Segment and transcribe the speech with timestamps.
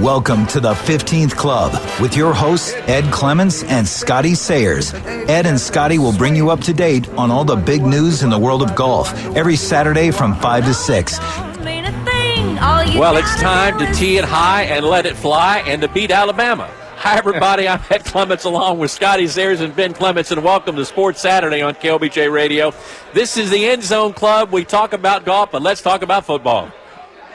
[0.00, 4.94] Welcome to the 15th Club with your hosts, Ed Clements and Scotty Sayers.
[4.94, 8.30] Ed and Scotty will bring you up to date on all the big news in
[8.30, 11.18] the world of golf every Saturday from 5 to 6.
[11.18, 16.70] Well, it's time to tee it high and let it fly and to beat Alabama.
[16.96, 17.68] Hi, everybody.
[17.68, 21.60] I'm Ed Clements along with Scotty Sayers and Ben Clements, and welcome to Sports Saturday
[21.60, 22.72] on KLBJ Radio.
[23.12, 24.50] This is the End Zone Club.
[24.50, 26.72] We talk about golf, but let's talk about football.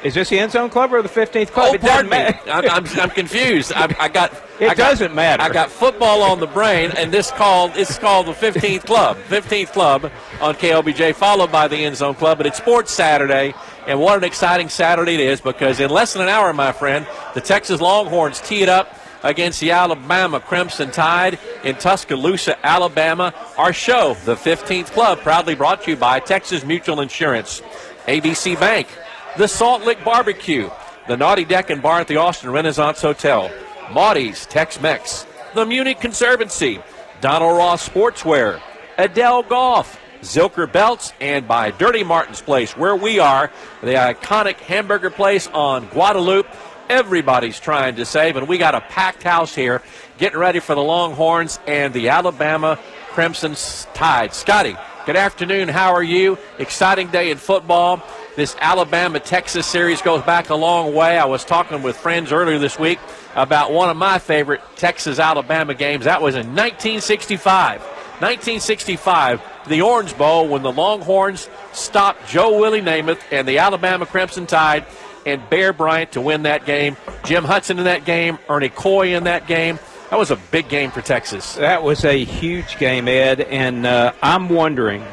[0.05, 1.69] Is this the end zone club or the 15th club?
[1.71, 2.17] Oh, it pardon me.
[2.45, 3.73] I'm, I'm, I'm, confused.
[3.73, 4.31] I, I got.
[4.57, 5.43] It I got, doesn't matter.
[5.43, 9.17] I got football on the brain, and this called it's called the 15th club.
[9.27, 10.09] 15th club
[10.39, 12.37] on KLBJ, followed by the end zone club.
[12.37, 13.53] But it's Sports Saturday,
[13.85, 17.05] and what an exciting Saturday it is because in less than an hour, my friend,
[17.33, 23.33] the Texas Longhorns tee it up against the Alabama Crimson Tide in Tuscaloosa, Alabama.
[23.57, 27.61] Our show, the 15th Club, proudly brought to you by Texas Mutual Insurance,
[28.07, 28.87] ABC Bank,
[29.37, 30.69] the Salt Lick Barbecue,
[31.07, 33.51] the Naughty Deck and Bar at the Austin Renaissance Hotel,
[33.91, 36.79] Maudie's Tex Mex, the Muni Conservancy,
[37.19, 38.61] Donald Ross Sportswear,
[38.97, 45.09] Adele Golf, Zilker Belts, and by Dirty Martin's Place, where we are, the iconic hamburger
[45.09, 46.47] place on Guadalupe.
[46.89, 49.81] Everybody's trying to save, and we got a packed house here
[50.17, 53.55] getting ready for the Longhorns and the Alabama Crimson
[53.93, 54.33] Tide.
[54.33, 55.67] Scotty, good afternoon.
[55.67, 56.37] How are you?
[56.57, 58.01] Exciting day in football.
[58.35, 61.17] This Alabama Texas series goes back a long way.
[61.17, 62.99] I was talking with friends earlier this week
[63.33, 66.03] about one of my favorite Texas Alabama games.
[66.03, 67.79] That was in 1965.
[67.79, 74.47] 1965, the Orange Bowl, when the Longhorns stopped Joe Willie Namath and the Alabama Crimson
[74.47, 74.85] Tide
[75.25, 76.97] and Bear Bryant to win that game.
[77.23, 79.79] Jim Hudson in that game, Ernie Koy in that game.
[80.09, 81.55] That was a big game for Texas.
[81.55, 85.05] That was a huge game, Ed, and uh, I'm wondering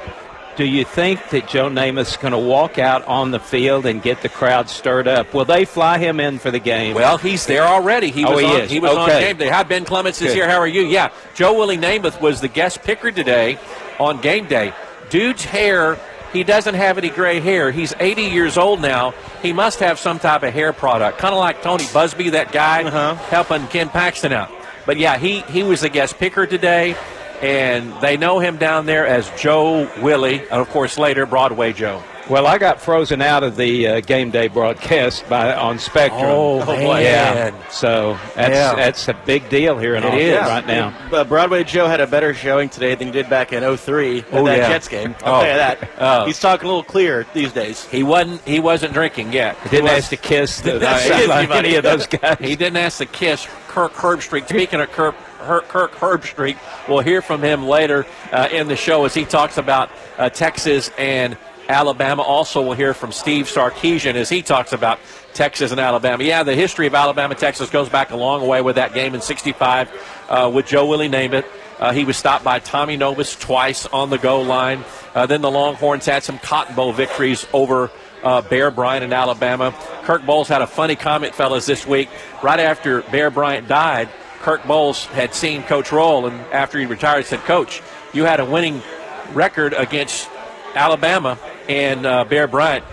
[0.56, 4.20] do you think that Joe Namath's going to walk out on the field and get
[4.22, 5.32] the crowd stirred up?
[5.32, 6.94] Will they fly him in for the game?
[6.94, 8.10] Well, he's there already.
[8.10, 8.70] He oh, was, he on, is.
[8.70, 9.00] He was okay.
[9.00, 9.48] on game day.
[9.48, 10.36] Hi, Ben Clements is Good.
[10.36, 10.48] here.
[10.48, 10.82] How are you?
[10.82, 13.58] Yeah, Joe Willie Namath was the guest picker today
[13.98, 14.74] on game day.
[15.08, 15.98] Dude's hair,
[16.32, 17.70] he doesn't have any gray hair.
[17.70, 19.12] He's 80 years old now.
[19.42, 22.84] He must have some type of hair product, kind of like Tony Buzbee, that guy
[22.84, 23.14] Uh-huh.
[23.14, 24.50] helping Ken Paxton out.
[24.84, 26.96] But yeah, he, he was the guest picker today
[27.42, 32.02] and they know him down there as Joe Willie, and of course later Broadway Joe.
[32.30, 36.22] Well, I got frozen out of the uh, game day broadcast by on Spectrum.
[36.24, 37.02] Oh, man.
[37.02, 37.68] yeah.
[37.68, 38.74] So that's Yeah.
[38.76, 40.38] that's a big deal here in It Austin is.
[40.40, 40.94] right now.
[41.12, 44.24] Uh, Broadway Joe had a better showing today than he did back in 03 at
[44.32, 44.68] Oh, that yeah.
[44.68, 45.16] Jets game.
[45.24, 45.42] I'll Oh.
[45.42, 45.88] tell you that.
[45.98, 46.24] Oh.
[46.26, 47.84] He's talking a little clearer these days.
[47.86, 49.56] He wasn't he wasn't drinking yet.
[49.64, 51.68] Didn't He was- ask to kiss the, Didn't ask to kiss like anybody.
[51.70, 52.36] any of those guys.
[52.38, 54.48] He didn't ask to kiss Kirk Herbstreit.
[54.48, 56.56] Speaking of Kirk, Kirk Herbstreit,
[56.88, 60.90] we'll hear from him later uh, in the show as he talks about uh, Texas
[60.98, 61.36] and
[61.68, 62.22] Alabama.
[62.22, 64.98] Also, we'll hear from Steve Sarkisian as he talks about
[65.34, 66.22] Texas and Alabama.
[66.24, 69.20] Yeah, the history of Alabama Texas goes back a long way with that game in
[69.20, 69.90] '65
[70.28, 71.46] uh, with Joe Willie Namath.
[71.78, 74.84] Uh, he was stopped by Tommy Nobis twice on the goal line.
[75.14, 77.90] Uh, then the Longhorns had some Cotton Bowl victories over
[78.22, 79.74] uh, Bear Bryant in Alabama.
[80.02, 82.08] Kirk Bohls had a funny comment, fellas, this week.
[82.42, 84.08] Right after Bear Bryant died,
[84.42, 87.80] Kirk Bohls had seen Coach Royal, and after he retired, said, Coach,
[88.12, 88.82] you had a winning
[89.32, 90.28] record against
[90.74, 91.38] Alabama
[91.68, 92.84] and uh, Bear Bryant.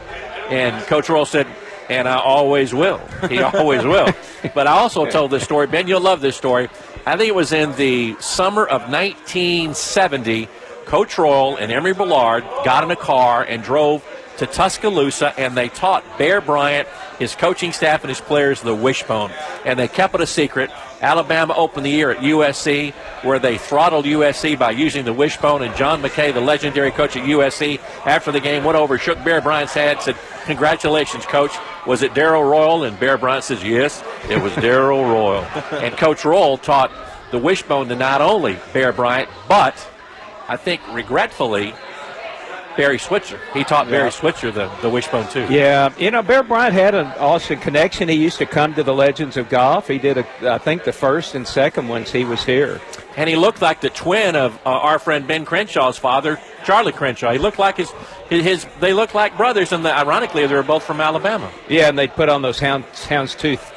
[0.49, 1.47] And Coach Royal said,
[1.89, 2.99] and I always will.
[3.27, 4.13] He always will.
[4.53, 5.65] But I also told this story.
[5.65, 6.69] Ben, you'll love this story.
[7.05, 10.47] I think it was in the summer of 1970.
[10.85, 14.03] Coach Royal and Emory Bellard got in a car and drove
[14.37, 16.87] to Tuscaloosa, and they taught Bear Bryant,
[17.17, 19.31] his coaching staff, and his players the wishbone.
[19.65, 20.71] And they kept it a secret.
[21.01, 22.93] Alabama opened the year at USC,
[23.23, 25.63] where they throttled USC by using the wishbone.
[25.63, 29.41] And John McKay, the legendary coach at USC, after the game went over, shook Bear
[29.41, 30.15] Bryant's hand, said,
[30.45, 31.55] Congratulations, coach.
[31.85, 32.83] Was it Darrell Royal?
[32.83, 35.45] And Bear Bryant says, Yes, it was Darrell Royal.
[35.71, 36.91] And Coach Royal taught
[37.31, 39.75] the wishbone to not only Bear Bryant, but
[40.47, 41.73] I think regretfully,
[42.79, 43.41] Barry Switzer.
[43.53, 45.45] He taught Barry Switzer the, the wishbone too.
[45.49, 48.07] Yeah, you know, Bear Bryant had an Austin connection.
[48.07, 49.89] He used to come to the Legends of Golf.
[49.89, 52.79] He did, a, I think, the first and second ones he was here.
[53.17, 57.33] And he looked like the twin of uh, our friend Ben Crenshaw's father, Charlie Crenshaw.
[57.33, 57.91] He looked like his,
[58.29, 61.51] his, his they looked like brothers, and the, ironically, they were both from Alabama.
[61.67, 63.73] Yeah, and they'd put on those hound, houndstooth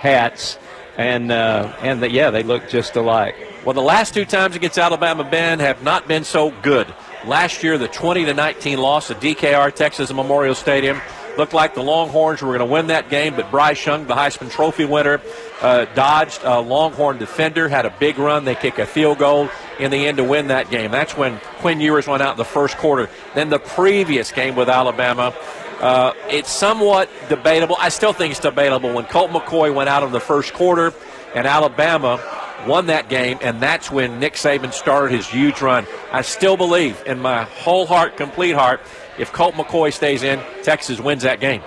[0.00, 0.58] hats,
[0.96, 3.36] and uh, and the, yeah, they looked just alike.
[3.64, 6.92] Well, the last two times against Alabama, Ben, have not been so good.
[7.26, 11.00] Last year, the 20 to 19 loss at DKR Texas Memorial Stadium
[11.36, 14.50] looked like the Longhorns were going to win that game, but Bryce Young, the Heisman
[14.50, 15.20] Trophy winner,
[15.60, 18.44] uh, dodged a Longhorn defender, had a big run.
[18.44, 20.90] They kick a field goal in the end to win that game.
[20.90, 23.08] That's when Quinn Ewers went out in the first quarter.
[23.34, 25.34] Then the previous game with Alabama,
[25.80, 27.74] Uh, it's somewhat debatable.
[27.80, 30.92] I still think it's debatable when Colt McCoy went out in the first quarter
[31.34, 32.20] and Alabama
[32.66, 35.86] won that game, and that's when Nick Saban started his huge run.
[36.12, 38.80] I still believe in my whole heart, complete heart,
[39.18, 41.62] if Colt McCoy stays in, Texas wins that game.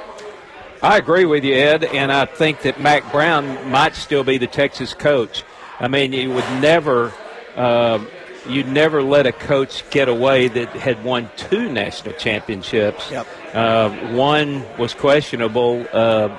[0.81, 4.47] I agree with you, Ed, and I think that Mack Brown might still be the
[4.47, 5.43] Texas coach.
[5.79, 7.13] I mean, you would never.
[7.55, 8.03] Uh,
[8.47, 13.09] you'd never let a coach get away that had won two national championships.
[13.09, 13.27] Yep.
[13.53, 16.29] Uh, one was questionable uh,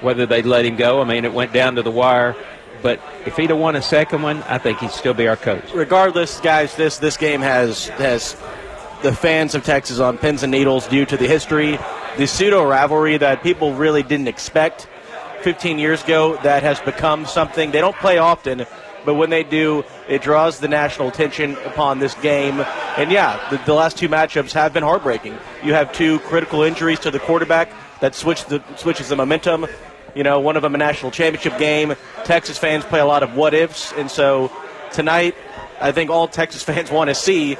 [0.00, 1.00] whether they'd let him go.
[1.00, 2.34] I mean, it went down to the wire.
[2.84, 5.72] But if he'd have won a second one, I think he'd still be our coach.
[5.72, 8.36] Regardless, guys, this this game has has
[9.02, 11.78] the fans of Texas on pins and needles due to the history,
[12.18, 14.86] the pseudo rivalry that people really didn't expect
[15.40, 16.36] 15 years ago.
[16.42, 18.66] That has become something they don't play often,
[19.06, 22.60] but when they do, it draws the national attention upon this game.
[22.98, 25.38] And yeah, the, the last two matchups have been heartbreaking.
[25.62, 27.70] You have two critical injuries to the quarterback
[28.00, 29.68] that switch the, switches the momentum.
[30.14, 31.94] You know, one of them a national championship game.
[32.24, 34.52] Texas fans play a lot of what ifs, and so
[34.92, 35.34] tonight,
[35.80, 37.56] I think all Texas fans want to see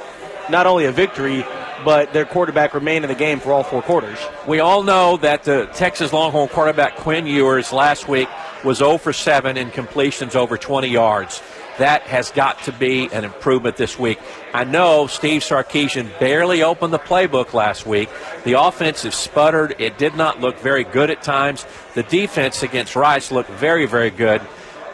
[0.49, 1.45] not only a victory,
[1.83, 4.17] but their quarterback remain in the game for all four quarters.
[4.47, 8.29] We all know that the Texas Longhorn quarterback Quinn Ewers last week
[8.63, 11.41] was 0 for 7 in completions over 20 yards.
[11.77, 14.19] That has got to be an improvement this week.
[14.53, 18.09] I know Steve Sarkisian barely opened the playbook last week.
[18.45, 19.75] The offense sputtered.
[19.79, 21.65] It did not look very good at times.
[21.93, 24.41] The defense against Rice looked very, very good.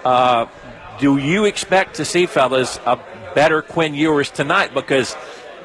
[0.04, 0.48] Uh,
[1.00, 3.00] do you expect to see, fellas, a
[3.36, 4.74] better Quinn Ewers tonight?
[4.74, 5.16] Because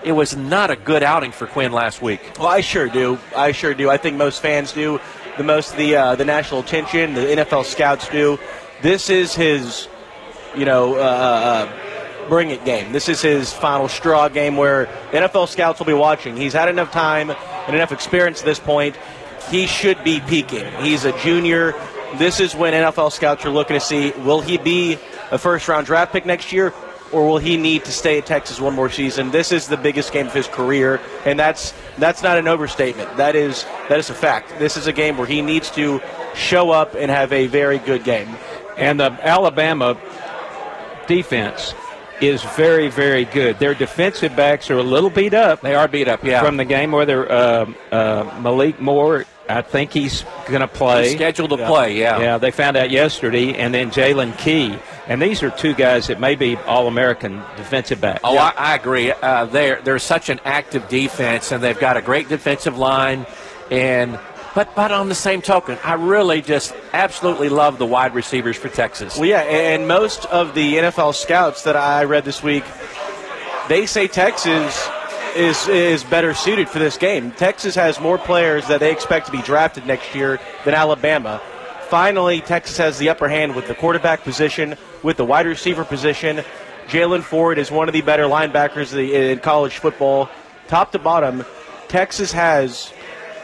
[0.04, 2.20] it was not a good outing for Quinn last week.
[2.38, 3.18] Well, I sure do.
[3.34, 3.90] I sure do.
[3.90, 5.00] I think most fans do.
[5.36, 8.38] The most the uh, the national attention, the NFL scouts do.
[8.82, 9.88] This is his
[10.56, 12.92] you know, uh, uh, bring it game.
[12.92, 16.36] This is his final straw game where NFL scouts will be watching.
[16.36, 18.96] He's had enough time and enough experience at this point.
[19.50, 20.70] He should be peaking.
[20.80, 21.74] He's a junior.
[22.16, 24.98] This is when NFL scouts are looking to see will he be
[25.30, 26.72] a first round draft pick next year
[27.12, 29.30] or will he need to stay at Texas one more season?
[29.30, 33.16] This is the biggest game of his career, and that's that's not an overstatement.
[33.16, 34.58] That is that is a fact.
[34.58, 36.00] This is a game where he needs to
[36.34, 38.28] show up and have a very good game.
[38.76, 39.96] And the Alabama
[41.06, 41.74] defense
[42.20, 43.58] is very, very good.
[43.58, 45.60] Their defensive backs are a little beat up.
[45.60, 46.42] They are beat up, yeah.
[46.42, 51.04] From the game where they're uh, uh, Malik Moore, I think he's going to play.
[51.04, 51.68] He's scheduled to yeah.
[51.68, 52.18] play, yeah.
[52.20, 54.78] Yeah, they found out yesterday, and then Jalen Key.
[55.06, 58.20] And these are two guys that may be All American defensive backs.
[58.24, 58.52] Oh, yeah.
[58.56, 59.12] I, I, agree.
[59.12, 63.26] Uh, they're, they're such an active defense, and they've got a great defensive line.
[63.70, 64.18] And
[64.56, 68.70] but but on the same token, I really just absolutely love the wide receivers for
[68.70, 69.18] Texas.
[69.18, 72.64] Well, yeah, and most of the NFL scouts that I read this week,
[73.68, 74.88] they say Texas
[75.36, 77.32] is is better suited for this game.
[77.32, 81.38] Texas has more players that they expect to be drafted next year than Alabama.
[81.90, 86.42] Finally, Texas has the upper hand with the quarterback position, with the wide receiver position.
[86.86, 90.30] Jalen Ford is one of the better linebackers in college football.
[90.66, 91.44] Top to bottom,
[91.88, 92.90] Texas has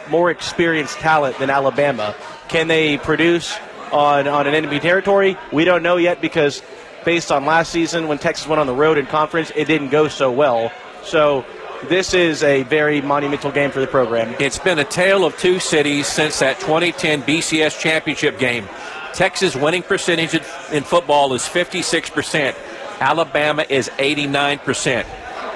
[0.09, 2.15] more experienced talent than Alabama.
[2.47, 3.57] Can they produce
[3.91, 5.37] on, on an enemy territory?
[5.51, 6.61] We don't know yet because
[7.05, 10.07] based on last season when Texas went on the road in conference, it didn't go
[10.07, 10.71] so well.
[11.03, 11.45] So
[11.89, 14.35] this is a very monumental game for the program.
[14.39, 18.67] It's been a tale of two cities since that 2010 BCS championship game.
[19.13, 20.33] Texas winning percentage
[20.71, 22.55] in football is 56%.
[22.99, 25.05] Alabama is 89%.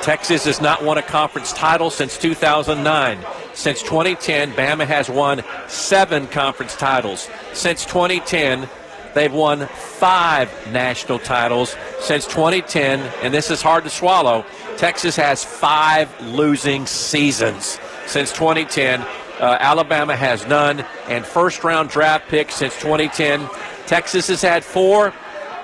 [0.02, 3.20] Texas has not won a conference title since 2009.
[3.54, 7.30] Since 2010, Bama has won seven conference titles.
[7.54, 8.70] Since 2010,
[9.14, 11.76] they've won five national titles.
[12.00, 14.46] Since 2010, and this is hard to swallow,
[14.78, 17.80] Texas has five losing seasons.
[18.06, 20.86] Since 2010, uh, Alabama has none.
[21.08, 23.50] And first round draft picks since 2010,
[23.88, 25.14] Texas has had four,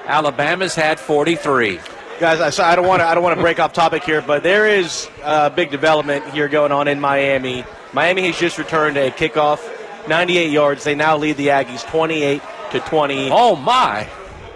[0.05, 1.79] Alabama's had 43
[2.19, 2.59] guys.
[2.59, 3.05] I, I don't want to.
[3.05, 6.47] I don't want to break off topic here, but there is a big development here
[6.47, 7.65] going on in Miami.
[7.93, 9.59] Miami has just returned a kickoff,
[10.07, 10.83] 98 yards.
[10.83, 12.41] They now lead the Aggies 28
[12.71, 13.29] to 20.
[13.31, 14.09] Oh my!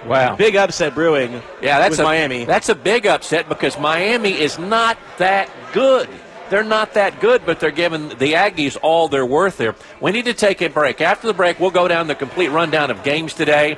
[0.05, 0.35] Wow.
[0.35, 1.41] Big upset brewing.
[1.61, 2.45] Yeah, that's a, Miami.
[2.45, 6.09] That's a big upset because Miami is not that good.
[6.49, 9.75] They're not that good, but they're giving the Aggies all they're worth there.
[9.99, 11.01] We need to take a break.
[11.01, 13.77] After the break, we'll go down the complete rundown of games today.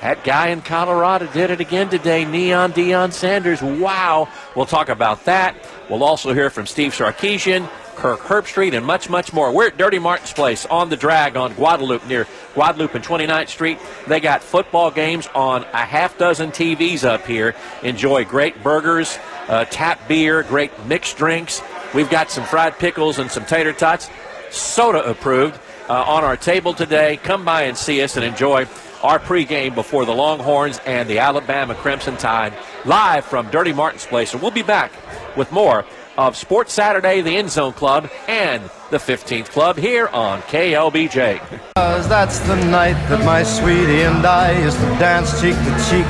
[0.00, 3.62] That guy in Colorado did it again today, Neon Deion Sanders.
[3.62, 4.28] Wow.
[4.54, 5.56] We'll talk about that.
[5.88, 9.52] We'll also hear from Steve Sarkisian, Kirk Herbstreit, and much, much more.
[9.52, 13.78] We're at Dirty Martin's place on the drag on Guadalupe near Guadalupe and 29th Street.
[14.06, 17.54] They got football games on a half dozen TVs up here.
[17.82, 21.62] Enjoy great burgers, uh, tap beer, great mixed drinks.
[21.94, 24.10] We've got some fried pickles and some tater tots.
[24.50, 25.58] soda approved
[25.88, 27.16] uh, on our table today.
[27.18, 28.66] Come by and see us and enjoy
[29.04, 32.54] our pregame before the Longhorns and the Alabama Crimson Tide
[32.86, 34.32] live from Dirty Martin's Place.
[34.32, 34.92] And we'll be back
[35.36, 35.84] with more
[36.16, 38.62] of Sports Saturday, the End Zone Club, and
[38.94, 41.40] the 15th Club here on KLBJ.
[41.74, 46.06] That's the night that my sweetie and I used to dance cheek to cheek.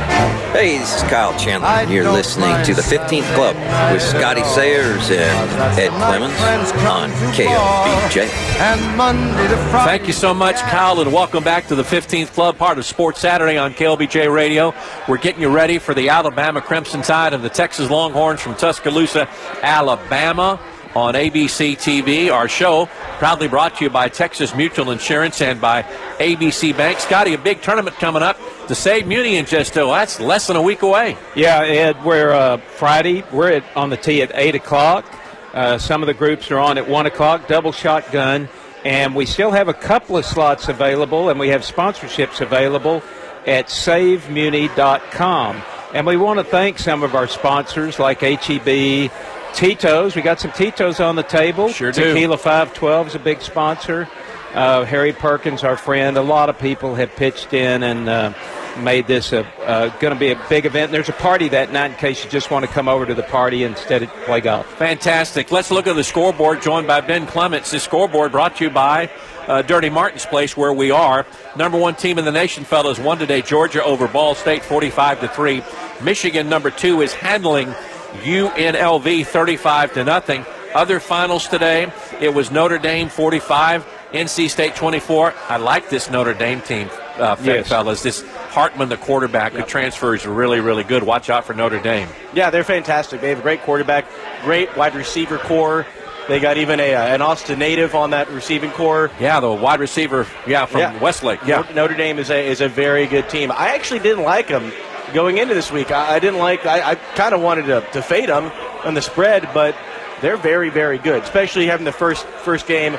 [0.52, 3.56] Hey, this is Kyle Chandler, and you're listening to the 15th Club
[3.90, 5.50] with Scotty Sayers and
[5.80, 8.28] Ed Clements on KLBJ.
[8.60, 9.86] And Monday to Friday.
[9.86, 13.18] Thank you so much, Kyle, and welcome back to the 15th Club, part of Sports
[13.18, 14.74] Saturday on KLBJ Radio.
[15.08, 19.26] We're getting you ready for the Alabama Crimson Tide and the Texas Longhorns from Tuscaloosa,
[19.62, 20.60] Alabama
[20.94, 22.32] on ABC TV.
[22.32, 22.86] Our show
[23.18, 25.82] proudly brought to you by Texas Mutual Insurance and by
[26.18, 27.00] ABC Bank.
[27.00, 30.56] Scotty, a big tournament coming up to save Muni in just oh, that's less than
[30.56, 31.16] a week away.
[31.34, 33.24] Yeah, Ed, we're uh, Friday.
[33.32, 35.04] We're at, on the tee at 8 o'clock.
[35.52, 38.48] Uh, some of the groups are on at 1 o'clock, double shotgun.
[38.84, 43.02] And we still have a couple of slots available, and we have sponsorships available
[43.46, 45.62] at savemuni.com.
[45.94, 49.10] And we want to thank some of our sponsors like HEB,
[49.54, 50.16] Tito's.
[50.16, 51.68] We got some Tito's on the table.
[51.68, 52.12] Sure do.
[52.12, 54.08] Tequila 512 is a big sponsor.
[54.52, 56.16] Uh, Harry Perkins, our friend.
[56.16, 58.32] A lot of people have pitched in and uh,
[58.78, 60.92] made this a uh, going to be a big event.
[60.92, 63.22] There's a party that night in case you just want to come over to the
[63.24, 64.66] party instead of play golf.
[64.76, 65.50] Fantastic.
[65.50, 67.70] Let's look at the scoreboard, joined by Ben Clements.
[67.70, 69.10] The scoreboard brought to you by
[69.48, 71.26] uh, Dirty Martin's Place, where we are.
[71.56, 73.42] Number one team in the nation, fellas, won today.
[73.42, 75.62] Georgia over Ball State, 45 to three.
[76.02, 77.74] Michigan, number two, is handling
[78.22, 80.44] UNLV, 35 to nothing.
[80.74, 81.90] Other finals today,
[82.20, 85.34] it was Notre Dame 45, NC State 24.
[85.48, 87.68] I like this Notre Dame team, uh, Yes.
[87.68, 88.02] fellas.
[88.02, 91.02] This Hartman, the quarterback, who transfers really, really good.
[91.02, 92.08] Watch out for Notre Dame.
[92.32, 93.20] Yeah, they're fantastic.
[93.20, 94.04] They have a great quarterback,
[94.44, 95.86] great wide receiver corps.
[96.28, 99.10] They got even a, uh, an Austin native on that receiving corps.
[99.20, 100.98] Yeah, the wide receiver, yeah, from Yeah.
[100.98, 101.40] Westlake.
[101.44, 101.56] Yeah.
[101.56, 103.52] Notre- Notre Dame is a is a very good team.
[103.54, 104.72] I actually didn't like them
[105.12, 105.90] going into this week.
[105.90, 106.64] I, I didn't like.
[106.66, 108.50] I, I kind of wanted to, to fade them
[108.84, 109.76] on the spread, but
[110.20, 111.22] they're very very good.
[111.22, 112.96] Especially having the first first game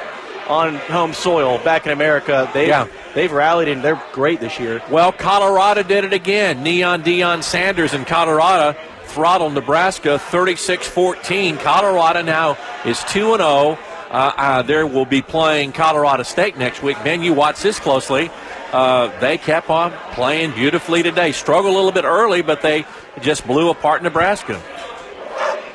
[0.48, 2.50] on home soil back in America.
[2.54, 2.88] They Yeah.
[3.16, 4.82] they've rallied and they're great this year.
[4.92, 6.62] Well, Colorado did it again.
[6.62, 11.60] Neon Deion Sanders in Colorado throttled Nebraska 36-14.
[11.62, 13.78] Colorado now is 2 and 0.
[14.12, 16.96] Uh, uh, there will be playing Colorado State next week.
[17.04, 18.30] Ben, you watch this closely.
[18.76, 21.32] Uh, they kept on playing beautifully today.
[21.32, 22.84] Struggled a little bit early, but they
[23.22, 24.62] just blew apart Nebraska.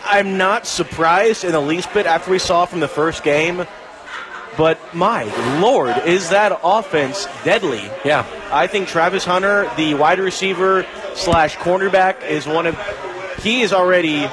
[0.04, 3.66] I'm not surprised in the least bit after we saw from the first game.
[4.59, 5.25] But my
[5.61, 7.83] lord, is that offense deadly?
[8.04, 8.26] Yeah.
[8.52, 12.76] I think Travis Hunter, the wide receiver slash cornerback, is one of.
[13.42, 14.28] He is already.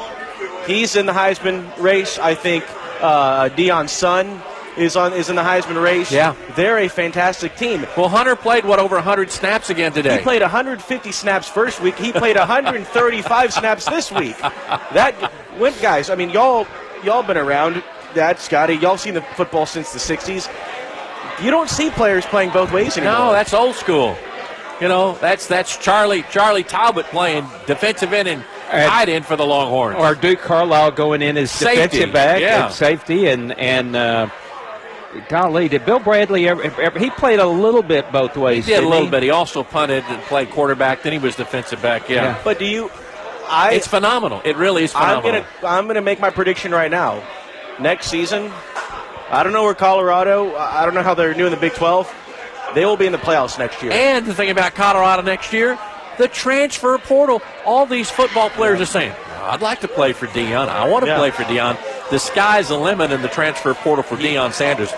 [0.66, 2.20] He's in the Heisman race.
[2.20, 2.66] I think
[3.00, 4.42] uh, Deion's son
[4.78, 6.12] is on is in the Heisman race.
[6.12, 6.36] Yeah.
[6.56, 7.86] they're a fantastic team.
[7.98, 10.18] Well, Hunter played what over 100 snaps again today.
[10.18, 11.96] He played 150 snaps first week.
[11.98, 14.38] He played 135 snaps this week.
[14.40, 16.10] That went, guys.
[16.10, 16.68] I mean, y'all
[17.04, 18.76] y'all been around that, Scotty.
[18.76, 20.50] Y'all seen the football since the 60s.
[21.44, 23.14] You don't see players playing both ways anymore.
[23.18, 24.16] No, that's old school.
[24.82, 29.36] You know, that's that's Charlie Charlie Talbert playing defensive end and And- tight end for
[29.36, 29.98] the Longhorns.
[29.98, 32.66] Or Duke Carlisle going in as Safety, defensive back yeah.
[32.66, 34.28] and safety, and and uh,
[35.30, 37.00] golly, did Bill Bradley ever, ever?
[37.00, 38.66] He played a little bit both ways.
[38.66, 39.12] he did a little he?
[39.12, 39.24] bit.
[39.24, 41.04] He also punted and played quarterback.
[41.04, 42.10] Then he was defensive back.
[42.10, 42.42] Yeah, Yeah.
[42.44, 42.92] But do you?
[43.50, 44.42] I it's phenomenal.
[44.44, 45.46] It really is I'm phenomenal.
[45.62, 47.24] gonna I'm gonna make my prediction right now.
[47.80, 48.52] Next season,
[49.30, 50.56] I don't know where Colorado.
[50.56, 52.14] I don't know how they're doing the Big 12.
[52.76, 53.94] They will be in the playoffs next year.
[53.94, 55.80] And the thing about Colorado next year,
[56.18, 57.42] the transfer portal.
[57.66, 60.68] All these football players are saying, "I'd like to play for Deion.
[60.68, 61.18] I want to Yeah.
[61.18, 61.78] play for Deion."
[62.10, 64.92] The sky's the limit in the transfer portal for Deion Sanders.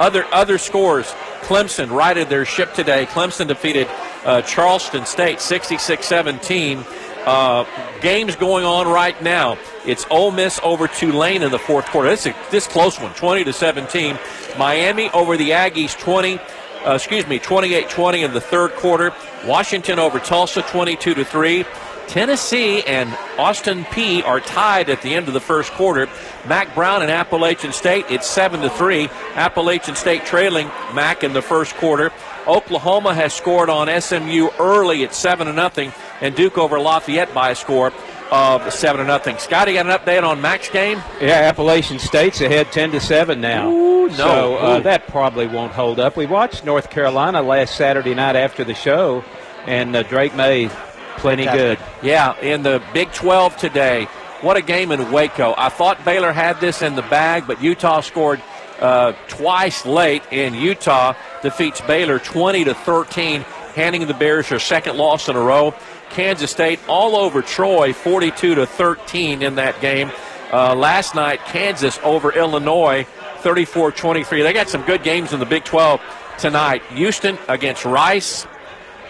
[0.00, 1.06] Other other scores:
[1.42, 3.06] Clemson righted their ship today.
[3.06, 3.88] Clemson defeated
[4.24, 6.84] uh, Charleston State 66-17.
[7.24, 7.64] Uh,
[8.00, 9.58] games going on right now.
[9.84, 12.08] It's Ole Miss over Tulane in the fourth quarter.
[12.08, 14.18] This is this close one, 20 to 17.
[14.56, 16.40] Miami over the Aggies, 20
[16.86, 19.12] uh, excuse me, 28-20 in the third quarter.
[19.44, 21.64] Washington over Tulsa, 22 to three.
[22.08, 26.08] Tennessee and Austin Peay are tied at the end of the first quarter.
[26.46, 29.08] Mack Brown and Appalachian State, it's seven to three.
[29.34, 32.10] Appalachian State trailing Mack in the first quarter.
[32.46, 37.50] Oklahoma has scored on SMU early at seven to nothing, and Duke over Lafayette by
[37.50, 37.92] a score
[38.30, 39.36] of seven to nothing.
[39.38, 41.02] Scotty, got an update on Mack's game?
[41.20, 43.68] Yeah, Appalachian State's ahead ten to seven now.
[43.70, 44.14] Ooh, no.
[44.14, 46.16] So uh, that probably won't hold up.
[46.16, 49.22] We watched North Carolina last Saturday night after the show,
[49.66, 50.70] and uh, Drake Maye
[51.18, 51.86] plenty Fantastic.
[52.00, 52.06] good.
[52.06, 54.04] Yeah, in the Big 12 today.
[54.40, 55.52] What a game in Waco.
[55.56, 58.40] I thought Baylor had this in the bag, but Utah scored
[58.80, 63.40] uh, twice late, and Utah defeats Baylor 20 to 13,
[63.74, 65.74] handing the Bears their second loss in a row.
[66.10, 70.10] Kansas State all over Troy, 42 to 13 in that game.
[70.52, 73.06] Uh, last night, Kansas over Illinois,
[73.40, 74.42] 34 23.
[74.42, 76.00] They got some good games in the Big 12
[76.38, 76.82] tonight.
[76.90, 78.46] Houston against Rice,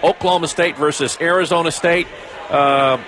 [0.02, 2.06] Oklahoma State versus Arizona State.
[2.50, 2.98] Uh,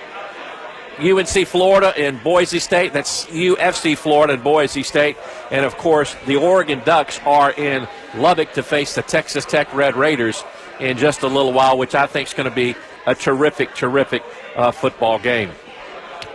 [0.99, 2.93] UNC Florida and Boise State.
[2.93, 5.17] That's UFC Florida and Boise State.
[5.49, 9.95] And of course, the Oregon Ducks are in Lubbock to face the Texas Tech Red
[9.95, 10.43] Raiders
[10.79, 12.75] in just a little while, which I think is going to be
[13.07, 14.23] a terrific, terrific
[14.55, 15.51] uh, football game.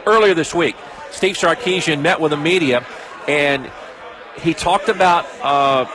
[0.04, 0.76] Earlier this week,
[1.10, 2.84] Steve Sarkisian met with the media
[3.28, 3.70] and
[4.38, 5.86] he talked about uh,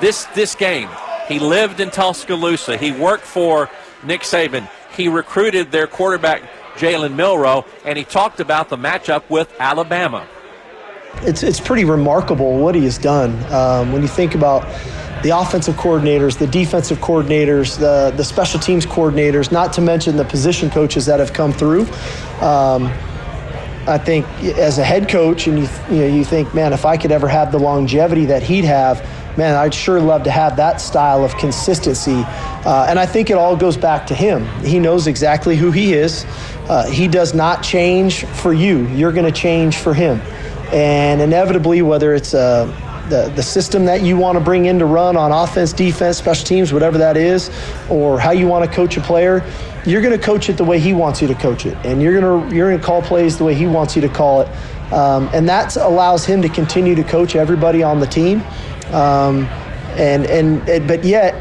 [0.00, 0.88] this this game.
[1.28, 2.76] He lived in Tuscaloosa.
[2.76, 3.68] He worked for
[4.04, 4.68] Nick Saban.
[4.96, 6.42] He recruited their quarterback
[6.76, 10.26] Jalen Milroe, and he talked about the matchup with Alabama.
[11.22, 13.32] It's, it's pretty remarkable what he has done.
[13.52, 14.62] Um, when you think about
[15.22, 20.24] the offensive coordinators, the defensive coordinators, the, the special teams coordinators, not to mention the
[20.24, 21.82] position coaches that have come through.
[22.42, 22.92] Um,
[23.88, 24.26] I think
[24.58, 27.28] as a head coach, and you, you, know, you think, man, if I could ever
[27.28, 29.00] have the longevity that he'd have,
[29.36, 32.22] man, I'd sure love to have that style of consistency.
[32.24, 34.46] Uh, and I think it all goes back to him.
[34.64, 36.24] He knows exactly who he is.
[36.68, 38.86] Uh, he does not change for you.
[38.88, 40.20] You're going to change for him.
[40.72, 42.66] And inevitably, whether it's uh,
[43.08, 46.44] the, the system that you want to bring in to run on offense, defense, special
[46.44, 47.50] teams, whatever that is,
[47.88, 49.44] or how you want to coach a player,
[49.84, 51.76] you're going to coach it the way he wants you to coach it.
[51.84, 54.08] And you're going to, you're going to call plays the way he wants you to
[54.08, 54.48] call it.
[54.92, 58.42] Um, and that allows him to continue to coach everybody on the team.
[58.92, 59.44] Um,
[59.96, 61.34] and, and, but yet,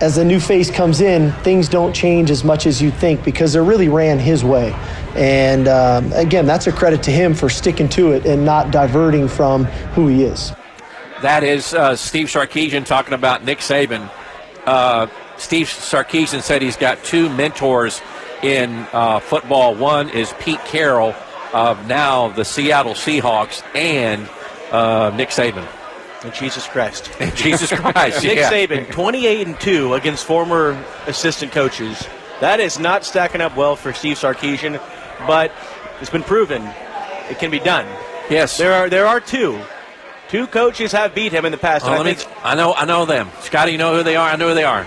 [0.00, 3.52] as a new face comes in, things don't change as much as you think because
[3.52, 4.72] they're really ran his way.
[5.14, 9.28] And um, again, that's a credit to him for sticking to it and not diverting
[9.28, 10.52] from who he is.
[11.22, 14.10] That is uh, Steve Sarkisian talking about Nick Saban.
[14.66, 15.06] Uh,
[15.38, 18.02] Steve Sarkisian said he's got two mentors
[18.42, 19.74] in uh, football.
[19.74, 21.14] One is Pete Carroll
[21.52, 24.28] of now the Seattle Seahawks and
[24.72, 25.66] uh, Nick Saban.
[26.24, 27.10] And Jesus Christ.
[27.20, 28.24] And Jesus Christ.
[28.24, 28.50] Nick yeah.
[28.50, 32.08] Saban, 28 and 2 against former assistant coaches.
[32.40, 34.80] That is not stacking up well for Steve Sarkisian,
[35.26, 35.52] but
[36.00, 36.62] it's been proven
[37.30, 37.86] it can be done.
[38.30, 38.56] Yes.
[38.56, 39.60] There are there are two.
[40.28, 41.84] Two coaches have beat him in the past.
[41.84, 43.30] Oh, I, me, I know I know them.
[43.40, 44.28] Scotty, you know who they are?
[44.28, 44.86] I know who they are.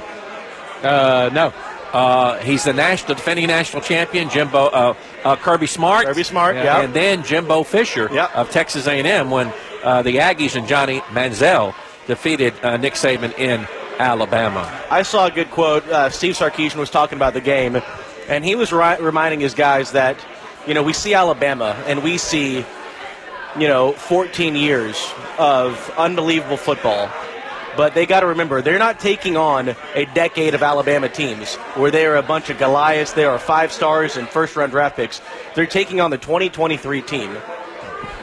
[0.81, 1.53] Uh, no.
[1.93, 6.05] Uh, he's the national defending national champion, Jimbo uh, uh, Kirby Smart.
[6.05, 6.81] Kirby Smart, yeah.
[6.81, 11.73] And then Jimbo Fisher of Texas A&M when uh, the Aggies and Johnny Manziel
[12.07, 13.67] defeated uh, Nick Saban in
[13.99, 14.69] Alabama.
[14.89, 15.87] I saw a good quote.
[15.87, 17.81] Uh, Steve Sarkisian was talking about the game,
[18.27, 20.17] and he was ri- reminding his guys that,
[20.67, 22.65] you know, we see Alabama and we see,
[23.57, 27.09] you know, 14 years of unbelievable football.
[27.77, 31.91] But they got to remember, they're not taking on a decade of Alabama teams where
[31.91, 33.13] they are a bunch of Goliaths.
[33.13, 35.21] They are five stars and first round draft picks.
[35.53, 37.37] They're taking on the 2023 team.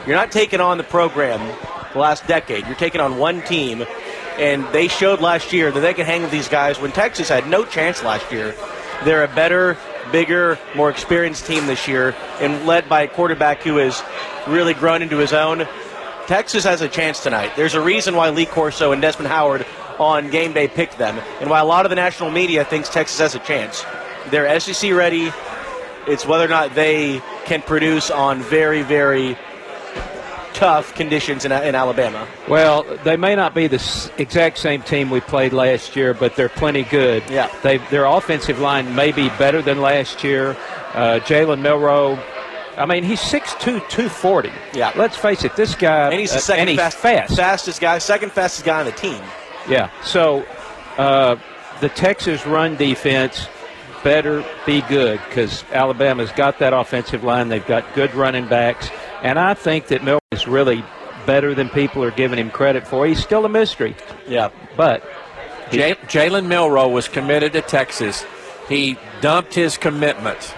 [0.05, 1.39] You're not taking on the program
[1.93, 2.65] the last decade.
[2.65, 3.85] You're taking on one team,
[4.37, 7.47] and they showed last year that they can hang with these guys when Texas had
[7.47, 8.53] no chance last year.
[9.05, 9.77] They're a better,
[10.11, 14.03] bigger, more experienced team this year, and led by a quarterback who has
[14.47, 15.65] really grown into his own.
[16.27, 17.51] Texas has a chance tonight.
[17.55, 19.65] There's a reason why Lee Corso and Desmond Howard
[19.99, 23.19] on game day picked them, and why a lot of the national media thinks Texas
[23.19, 23.85] has a chance.
[24.31, 25.31] They're SEC ready.
[26.07, 29.37] It's whether or not they can produce on very, very
[30.53, 32.27] tough conditions in, in Alabama.
[32.47, 36.49] Well, they may not be the exact same team we played last year, but they're
[36.49, 37.23] plenty good.
[37.29, 37.53] Yeah.
[37.61, 40.51] They, their offensive line may be better than last year.
[40.93, 42.17] Uh, Jalen Milroe,
[42.77, 44.51] I mean, he's 6'2", 240.
[44.73, 44.91] Yeah.
[44.95, 46.09] Let's face it, this guy.
[46.11, 47.35] And he's the uh, second and he's fast, fast.
[47.35, 49.21] fastest guy, second fastest guy on the team.
[49.69, 49.89] Yeah.
[50.03, 50.45] So
[50.97, 51.37] uh,
[51.81, 53.47] the Texas run defense
[54.03, 57.49] better be good because Alabama's got that offensive line.
[57.49, 58.89] They've got good running backs.
[59.23, 60.83] And I think that Milroe is really
[61.25, 63.07] better than people are giving him credit for.
[63.07, 63.95] He's still a mystery.
[64.27, 64.49] Yeah.
[64.77, 65.03] But
[65.71, 68.23] Jalen Milroe was committed to Texas.
[68.69, 70.53] He dumped his commitment.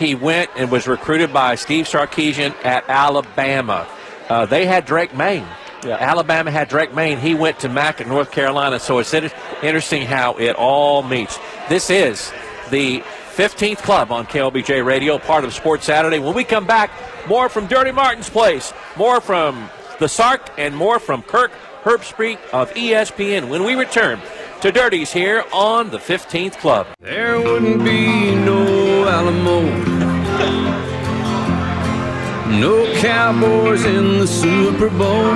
[0.00, 3.86] He went and was recruited by Steve Sarkisian at Alabama.
[4.30, 5.46] Uh, they had Drake Main.
[5.84, 5.96] Yeah.
[6.00, 7.18] Alabama had Drake Main.
[7.18, 8.80] He went to Mack at North Carolina.
[8.80, 11.38] So it's interesting how it all meets.
[11.68, 12.32] This is
[12.70, 13.00] the
[13.34, 16.18] 15th club on KLBJ Radio, part of Sports Saturday.
[16.18, 16.90] When we come back,
[17.28, 22.70] more from Dirty Martin's Place, more from the Sark, and more from Kirk Herbstreit of
[22.72, 24.18] ESPN when we return
[24.60, 26.86] to Dirties here on the 15th Club.
[27.00, 29.89] There wouldn't be no Alamo,
[32.50, 35.34] no Cowboys in the Super Bowl.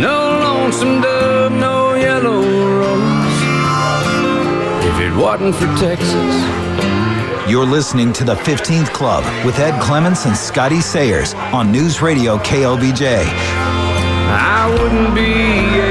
[0.00, 3.40] No lonesome dove, no yellow rose.
[4.86, 7.50] If it wasn't for Texas.
[7.50, 12.38] You're listening to the 15th Club with Ed Clements and Scotty Sayers on News Radio
[12.38, 13.24] KLBJ.
[14.32, 15.90] I wouldn't be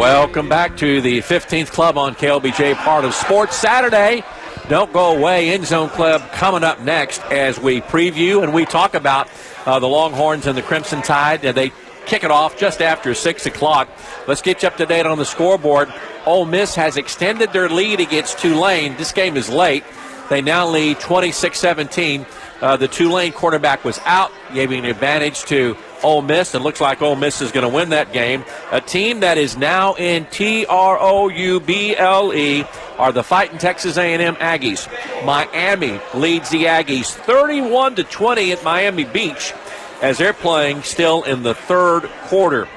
[0.00, 4.24] Welcome back to the 15th Club on KLBJ, part of Sports Saturday.
[4.70, 5.50] Don't go away.
[5.50, 9.28] End Zone Club coming up next as we preview and we talk about
[9.66, 11.42] uh, the Longhorns and the Crimson Tide.
[11.42, 11.72] They
[12.06, 13.88] kick it off just after 6 o'clock.
[14.28, 15.92] Let's get you up to date on the scoreboard.
[16.24, 18.96] Ole Miss has extended their lead against Tulane.
[18.96, 19.82] This game is late.
[20.28, 22.24] They now lead 26 17.
[22.60, 26.54] Uh, the Tulane quarterback was out, giving an advantage to Ole Miss.
[26.54, 28.44] It looks like Ole Miss is going to win that game.
[28.72, 32.64] A team that is now in T R O U B L E
[32.98, 34.88] are the fighting Texas A&M Aggies.
[35.24, 39.52] Miami leads the Aggies 31 to 20 at Miami Beach
[40.02, 42.68] as they're playing still in the third quarter.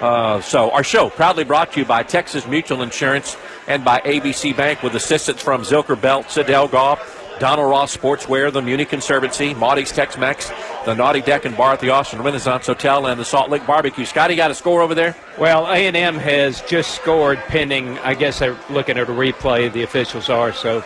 [0.00, 3.36] Uh, so our show proudly brought to you by Texas Mutual Insurance
[3.66, 8.60] and by ABC Bank with assistance from Zilker Belt, Sidell Golf, Donald Ross Sportswear, the
[8.62, 10.50] Muni Conservancy, Maudie's Tex-Mex,
[10.84, 14.04] the Naughty Deck and Bar at the Austin Renaissance Hotel, and the Salt Lick Barbecue.
[14.04, 15.14] Scotty, got a score over there?
[15.38, 20.28] Well, A&M has just scored pending, I guess they're looking at a replay, the officials
[20.28, 20.82] are, so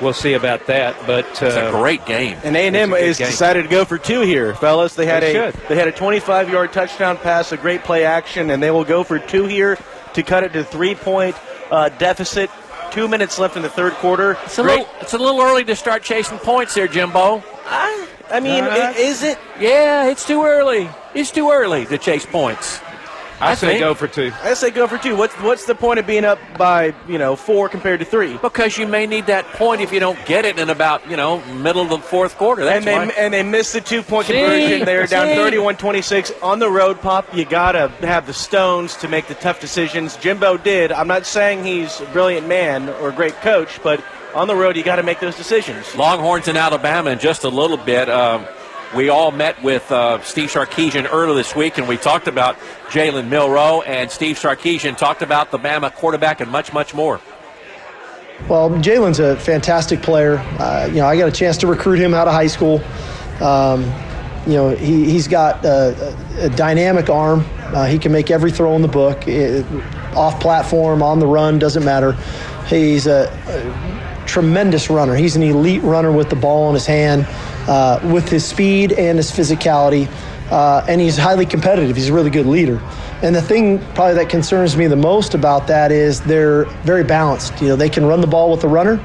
[0.00, 0.94] we'll see about that.
[1.06, 2.38] But uh, It's a great game.
[2.44, 3.26] And A&M It's a is game.
[3.28, 4.94] decided to go for two here, fellas.
[4.94, 5.60] They had They a should.
[5.68, 9.18] they had a 25-yard touchdown pass, a great play action, and they will go for
[9.18, 9.78] two here
[10.14, 11.36] to cut it to three-point
[11.70, 12.50] uh, deficit.
[12.90, 14.38] Two minutes left in the third quarter.
[14.44, 17.42] It's a, Great- little, it's a little early to start chasing points there, Jimbo.
[17.66, 19.38] I, I mean, Uh, is it?
[19.60, 20.88] Yeah, it's too early.
[21.14, 22.80] It's too early to chase points.
[23.40, 24.32] I, I say think- go for two.
[24.42, 25.14] I say go for two.
[25.16, 28.36] What's what's the point of being up by you know four compared to three?
[28.38, 31.44] Because you may need that point if you don't get it in about, you know,
[31.54, 32.64] middle of the fourth quarter.
[32.64, 33.14] That's and they why.
[33.18, 34.84] and they missed the two point conversion.
[34.86, 37.00] They're down 31-26 on the road.
[37.00, 40.16] Pop, you gotta have the stones to make the tough decisions.
[40.16, 40.90] Jimbo did.
[40.92, 44.02] I'm not saying he's a brilliant man or a great coach, but
[44.34, 45.94] on the road you got to make those decisions.
[45.94, 48.08] Longhorns in Alabama in just a little bit.
[48.08, 48.46] Um,
[48.94, 52.56] we all met with uh, Steve Sarkisian earlier this week, and we talked about
[52.88, 57.20] Jalen Milroe, and Steve Sarkisian talked about the Bama quarterback and much, much more.
[58.48, 60.38] Well, Jalen's a fantastic player.
[60.58, 62.82] Uh, you know, I got a chance to recruit him out of high school.
[63.40, 63.84] Um,
[64.46, 67.44] you know, he, he's got a, a dynamic arm.
[67.58, 69.66] Uh, he can make every throw in the book, it,
[70.14, 72.12] off platform, on the run, doesn't matter.
[72.66, 75.16] He's a, a tremendous runner.
[75.16, 77.26] He's an elite runner with the ball in his hand,
[77.66, 80.08] uh, with his speed and his physicality.
[80.50, 81.96] Uh, and he's highly competitive.
[81.96, 82.80] He's a really good leader.
[83.22, 87.60] And the thing probably that concerns me the most about that is they're very balanced.
[87.60, 89.02] You know, they can run the ball with the runner.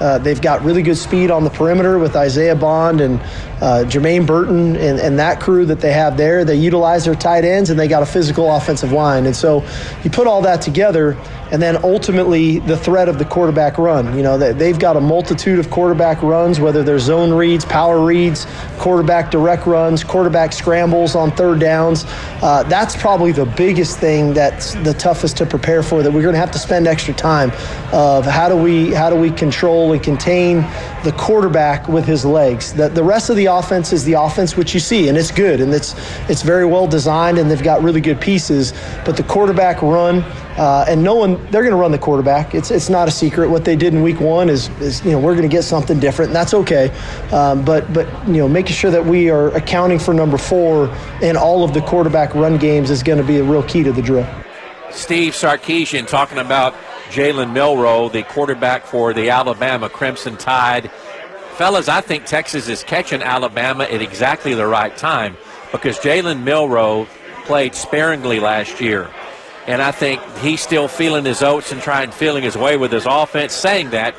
[0.00, 3.20] Uh, they've got really good speed on the perimeter with Isaiah Bond and
[3.60, 6.44] uh, Jermaine Burton and, and that crew that they have there.
[6.44, 9.26] They utilize their tight ends and they got a physical offensive line.
[9.26, 9.66] And so
[10.02, 11.16] you put all that together,
[11.50, 14.16] and then ultimately the threat of the quarterback run.
[14.16, 18.04] You know, they, they've got a multitude of quarterback runs, whether they're zone reads, power
[18.04, 18.46] reads,
[18.78, 22.04] quarterback direct runs, quarterback scrambles on third downs.
[22.42, 26.02] Uh, that's probably the biggest thing that's the toughest to prepare for.
[26.02, 27.52] That we're going to have to spend extra time
[27.92, 30.58] of how do we how do we control and contain
[31.04, 32.72] the quarterback with his legs.
[32.72, 35.60] The, the rest of the offense is the offense which you see, and it's good
[35.60, 35.94] and it's
[36.28, 38.72] it's very well designed, and they've got really good pieces.
[39.04, 40.24] But the quarterback run.
[40.54, 42.54] Uh, and no one, they're going to run the quarterback.
[42.54, 43.50] It's it's not a secret.
[43.50, 45.98] What they did in week one is, is you know, we're going to get something
[45.98, 46.90] different, and that's okay.
[47.32, 51.36] Um, but but you know, making sure that we are accounting for number four in
[51.36, 54.00] all of the quarterback run games is going to be a real key to the
[54.00, 54.28] drill.
[54.92, 56.72] Steve Sarkisian talking about
[57.10, 60.90] Jalen Milroe, the quarterback for the Alabama Crimson Tide.
[61.56, 65.36] Fellas, I think Texas is catching Alabama at exactly the right time
[65.70, 67.06] because Jalen Milroe
[67.44, 69.10] played sparingly last year.
[69.66, 73.06] And I think he's still feeling his oats and trying feeling his way with his
[73.06, 73.52] offense.
[73.52, 74.14] Saying that,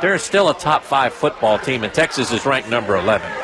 [0.00, 3.41] they're still a top five football team, and Texas is ranked number 11.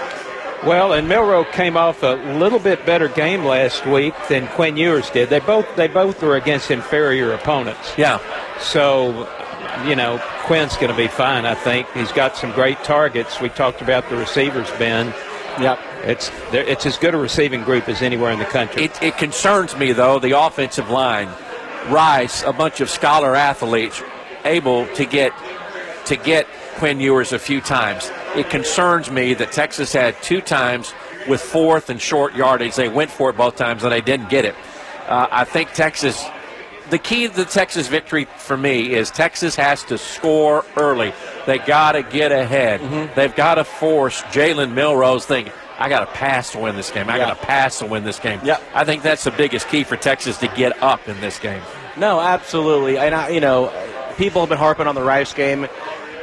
[0.66, 5.08] Well, and Milroe came off a little bit better game last week than Quinn Ewers
[5.10, 5.30] did.
[5.30, 7.96] They both they both were against inferior opponents.
[7.96, 8.18] Yeah.
[8.58, 9.28] So,
[9.86, 11.46] you know, Quinn's going to be fine.
[11.46, 13.40] I think he's got some great targets.
[13.40, 15.14] We talked about the receivers, Ben.
[15.60, 15.78] Yep.
[16.04, 18.84] It's it's as good a receiving group as anywhere in the country.
[18.84, 21.28] It, it concerns me, though, the offensive line.
[21.88, 24.02] Rice, a bunch of scholar athletes,
[24.44, 25.32] able to get
[26.06, 28.10] to get Quinn Ewers a few times.
[28.38, 30.92] It concerns me that Texas had two times
[31.28, 32.76] with fourth and short yardage.
[32.76, 34.54] They went for it both times and they didn't get it.
[35.08, 36.24] Uh, I think Texas.
[36.90, 41.12] The key to the Texas victory for me is Texas has to score early.
[41.46, 42.80] They got to get ahead.
[43.14, 45.50] They've got to force Jalen Milrose thing.
[45.78, 47.10] I got to pass to win this game.
[47.10, 47.26] I Yeah.
[47.28, 48.40] got to pass to win this game.
[48.42, 48.58] Yeah.
[48.74, 51.60] I think that's the biggest key for Texas to get up in this game.
[51.98, 52.96] No, absolutely.
[52.96, 53.70] And I, you know,
[54.16, 55.64] people have been harping on the Rice game.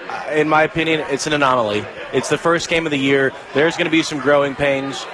[0.09, 1.85] Uh, In my opinion, it's an anomaly.
[2.15, 3.33] It's the first game of the year.
[3.53, 5.05] There's going to be some growing pains.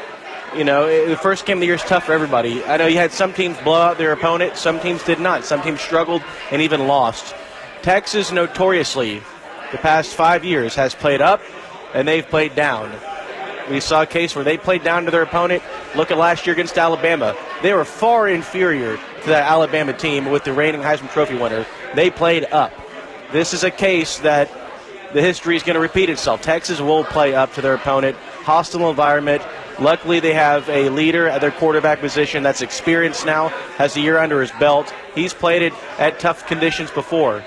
[0.55, 2.63] You know, eh, the first game of the year is tough for everybody.
[2.63, 5.43] I know you had some teams blow out their opponent, some teams did not.
[5.43, 7.33] Some teams struggled and even lost.
[7.81, 9.23] Texas, notoriously,
[9.71, 11.41] the past five years, has played up
[11.95, 12.91] and they've played down.
[13.71, 15.63] We saw a case where they played down to their opponent.
[15.95, 17.35] Look at last year against Alabama.
[17.63, 21.65] They were far inferior to that Alabama team with the reigning Heisman Trophy winner.
[21.95, 22.71] They played up.
[23.31, 24.51] This is a case that
[25.13, 26.41] the history is going to repeat itself.
[26.41, 28.15] Texas will play up to their opponent.
[28.43, 29.41] Hostile environment.
[29.79, 34.17] Luckily, they have a leader at their quarterback position that's experienced now, has a year
[34.17, 34.93] under his belt.
[35.15, 37.43] He's played it at tough conditions before.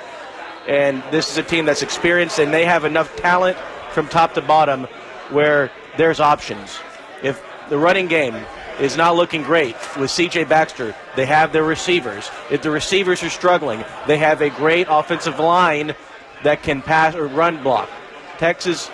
[0.66, 3.57] And this is a team that's experienced, and they have enough talent
[3.92, 4.85] from top to bottom
[5.31, 6.79] where there's options.
[7.22, 8.35] If the running game
[8.81, 12.31] is not looking great with CJ Baxter, they have their receivers.
[12.50, 15.94] If the receivers are struggling, they have a great offensive line
[16.45, 17.91] that can pass or run block.
[18.39, 18.91] Texas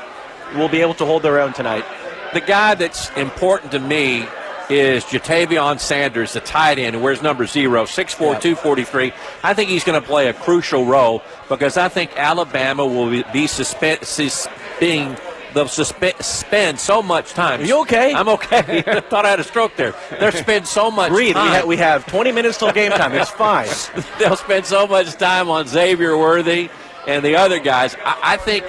[0.54, 1.84] will be able to hold their own tonight.
[2.32, 4.26] The guy that's important to me
[4.68, 9.12] is Jatavion Sanders, the tight end, who wears number zero, 6'4", 243.
[9.42, 13.46] I think he's going to play a crucial role because I think Alabama will be,
[13.48, 14.46] suspend, sus,
[14.78, 17.60] they'll suspe- spend so much time.
[17.60, 18.14] Are you okay?
[18.14, 18.84] I'm okay.
[18.86, 19.92] I thought I had a stroke there.
[20.20, 21.28] They'll spend so much Breathe.
[21.28, 21.62] We, time.
[21.62, 23.12] ha- we have 20 minutes till game time.
[23.14, 23.68] It's fine.
[24.20, 26.70] they'll spend so much time on Xavier Worthy
[27.06, 27.96] and the other guys.
[28.04, 28.64] I, I think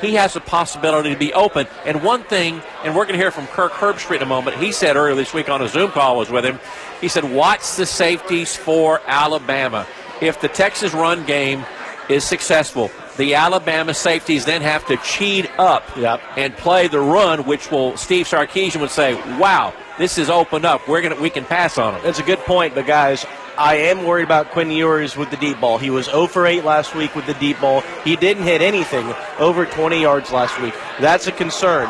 [0.00, 1.66] he has a possibility to be open.
[1.86, 4.56] And one thing, and we're going to hear from Kirk Herbstreit in a moment.
[4.58, 6.58] He said earlier this week on a Zoom call I was with him.
[7.00, 9.86] He said, "Watch the safeties for Alabama.
[10.20, 11.64] If the Texas run game
[12.08, 16.20] is successful." The Alabama safeties then have to cheat up Yep.
[16.36, 20.88] and play the run, which will Steve Sarkisian would say, "Wow, this is opened up.
[20.88, 23.24] We're gonna we can pass on them." That's a good point, but guys,
[23.56, 25.78] I am worried about Quinn Ewers with the deep ball.
[25.78, 27.82] He was 0 for 8 last week with the deep ball.
[28.04, 30.74] He didn't hit anything over 20 yards last week.
[31.00, 31.88] That's a concern.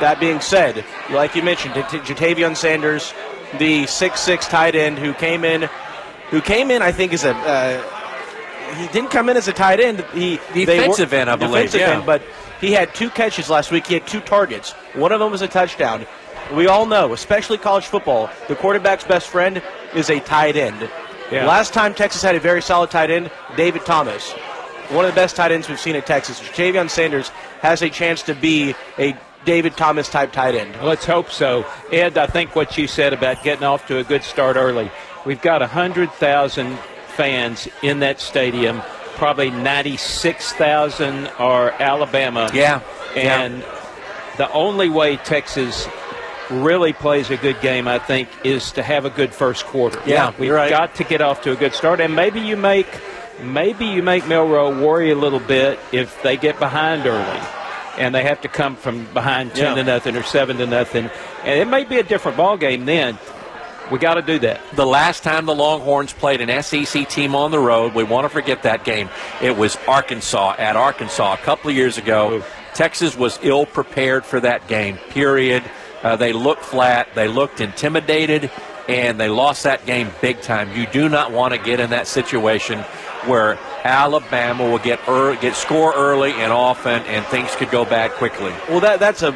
[0.00, 3.12] That being said, like you mentioned, Jatavion Sanders,
[3.58, 5.68] the 6'6 tight end who came in,
[6.30, 7.34] who came in, I think, as a.
[7.34, 10.04] Uh, he didn't come in as a tight end.
[10.12, 11.96] He Defensive were- end, I believe, defensive yeah.
[11.96, 12.22] end, but
[12.60, 13.86] he had two catches last week.
[13.86, 14.72] He had two targets.
[14.94, 16.06] One of them was a touchdown.
[16.54, 19.62] We all know, especially college football, the quarterback's best friend
[19.94, 20.90] is a tight end.
[21.30, 21.46] Yeah.
[21.46, 24.32] Last time Texas had a very solid tight end, David Thomas.
[24.90, 26.40] One of the best tight ends we've seen at Texas.
[26.40, 27.28] Jatavion Sanders
[27.60, 30.74] has a chance to be a David Thomas type tight end.
[30.82, 31.66] Let's hope so.
[31.92, 34.90] Ed, I think what you said about getting off to a good start early.
[35.26, 38.80] We've got 100,000 fans in that stadium.
[39.16, 42.50] Probably 96,000 are Alabama.
[42.54, 42.80] Yeah.
[43.14, 43.62] And
[44.38, 45.86] the only way Texas
[46.50, 50.00] really plays a good game, I think, is to have a good first quarter.
[50.06, 50.70] Yeah, we've right.
[50.70, 52.86] got to get off to a good start, and maybe you make
[53.42, 57.40] maybe you make Milroe worry a little bit if they get behind early.
[57.96, 59.82] And they have to come from behind ten Yeah.
[59.82, 61.10] to nothing or seven to nothing,
[61.44, 63.18] and it may be a different ball game then.
[63.90, 64.60] We got to do that.
[64.74, 68.28] the last time the Longhorns played an SEC team on the road, we want to
[68.28, 69.08] forget that game.
[69.40, 72.42] It was Arkansas at Arkansas a couple of years ago.
[72.74, 75.64] Texas was ill prepared for that game, period.
[76.02, 78.50] Uh, they looked flat, they looked intimidated,
[78.88, 80.74] and they lost that game big time.
[80.76, 82.80] You do not want to get in that situation
[83.26, 88.12] where Alabama will get ear get score early and often, and things could go bad
[88.12, 88.52] quickly.
[88.68, 89.32] Well, that that's a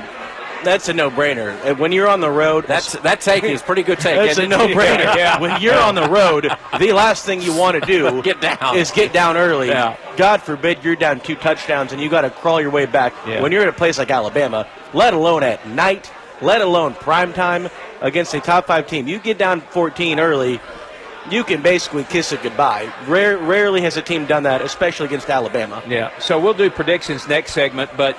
[0.64, 1.76] that's a no-brainer.
[1.76, 4.16] When you're on the road, That's that take is pretty good take.
[4.30, 5.14] It's a no-brainer.
[5.16, 5.40] Yeah.
[5.40, 6.48] When you're on the road,
[6.78, 8.76] the last thing you want to do Get down.
[8.76, 9.68] is get down early.
[9.68, 9.96] Yeah.
[10.16, 13.12] God forbid you're down two touchdowns and you got to crawl your way back.
[13.26, 13.42] Yeah.
[13.42, 17.68] When you're at a place like Alabama, let alone at night, let alone prime time
[18.00, 20.60] against a top five team, you get down 14 early.
[21.30, 22.92] You can basically kiss it goodbye.
[23.06, 25.80] Rare, rarely has a team done that, especially against Alabama.
[25.86, 26.10] Yeah.
[26.18, 28.16] So we'll do predictions next segment, but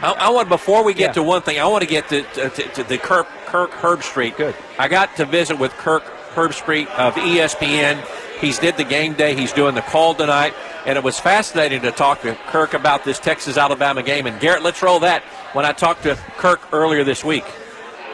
[0.00, 1.12] I, I want before we get Yeah.
[1.14, 4.36] to one thing, I want to get to, to, to the Kirk Kirk Herbstreit.
[4.36, 4.54] Good.
[4.78, 6.02] I got to visit with Kirk
[6.34, 8.02] Herbstreit of ESPN.
[8.40, 9.34] He's did the game day.
[9.34, 10.54] He's doing the call tonight,
[10.86, 14.26] and it was fascinating to talk to Kirk about this Texas Alabama game.
[14.26, 15.22] And Garrett, let's roll that.
[15.52, 17.44] When I talked to Kirk earlier this week,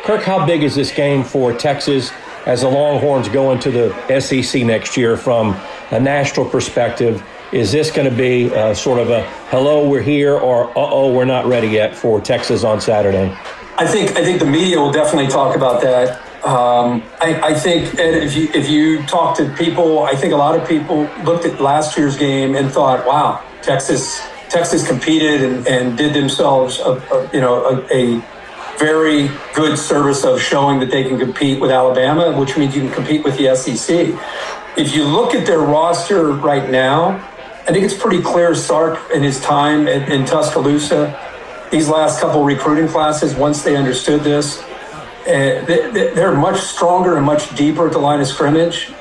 [0.03, 2.13] Kirk, how big is this game for Texas
[2.47, 5.57] as the Longhorns go into the SEC next year from
[5.91, 7.23] a national perspective?
[7.53, 11.13] Is this going to be uh, sort of a hello, we're here, or uh oh,
[11.13, 13.37] we're not ready yet for Texas on Saturday?
[13.79, 16.26] I think I think the media will definitely talk about that.
[16.45, 20.59] Um, I, I think if you if you talk to people, I think a lot
[20.59, 25.99] of people looked at last year's game and thought, "Wow, Texas Texas competed and, and
[25.99, 28.25] did themselves a, a you know a, a
[28.79, 32.93] very good service of showing that they can compete with Alabama, which means you can
[32.93, 34.15] compete with the SEC.
[34.77, 37.17] If you look at their roster right now,
[37.67, 41.19] I think it's pretty clear Sark and his time in, in Tuscaloosa,
[41.71, 44.63] these last couple recruiting classes, once they understood this,
[45.27, 45.65] Eh,
[46.15, 48.93] they're much stronger and much deeper at the line of scrimmage.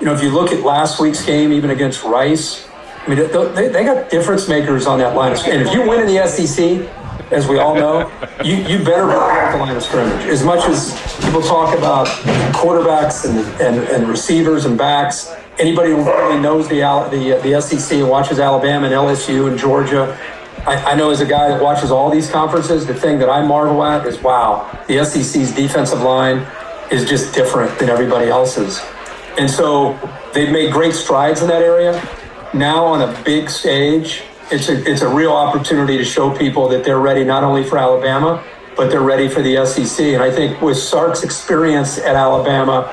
[0.00, 2.66] You know, if you look at last week's game, even against Rice,
[3.06, 3.18] I mean,
[3.54, 5.60] they, they got difference makers on that line of scrimmage.
[5.60, 6.88] And if you win in the SEC,
[7.30, 8.10] as we all know,
[8.44, 10.26] you, you better protect the line of scrimmage.
[10.26, 10.92] As much as
[11.22, 12.06] people talk about
[12.54, 17.98] quarterbacks and, and, and receivers and backs, anybody who really knows the, the, the SEC
[17.98, 20.18] and watches Alabama and LSU and Georgia,
[20.66, 23.46] I, I, know as a guy that watches all these conferences, the thing that I
[23.46, 26.46] marvel at is wow, the SEC's defensive line
[26.90, 28.80] is just different than everybody else's.
[29.38, 29.98] And so
[30.32, 31.92] they've made great strides in that area.
[32.54, 36.84] Now on a big stage, it's a, it's a real opportunity to show people that
[36.84, 38.44] they're ready not only for Alabama,
[38.76, 40.06] but they're ready for the SEC.
[40.06, 42.88] And I think with Sark's experience at Alabama,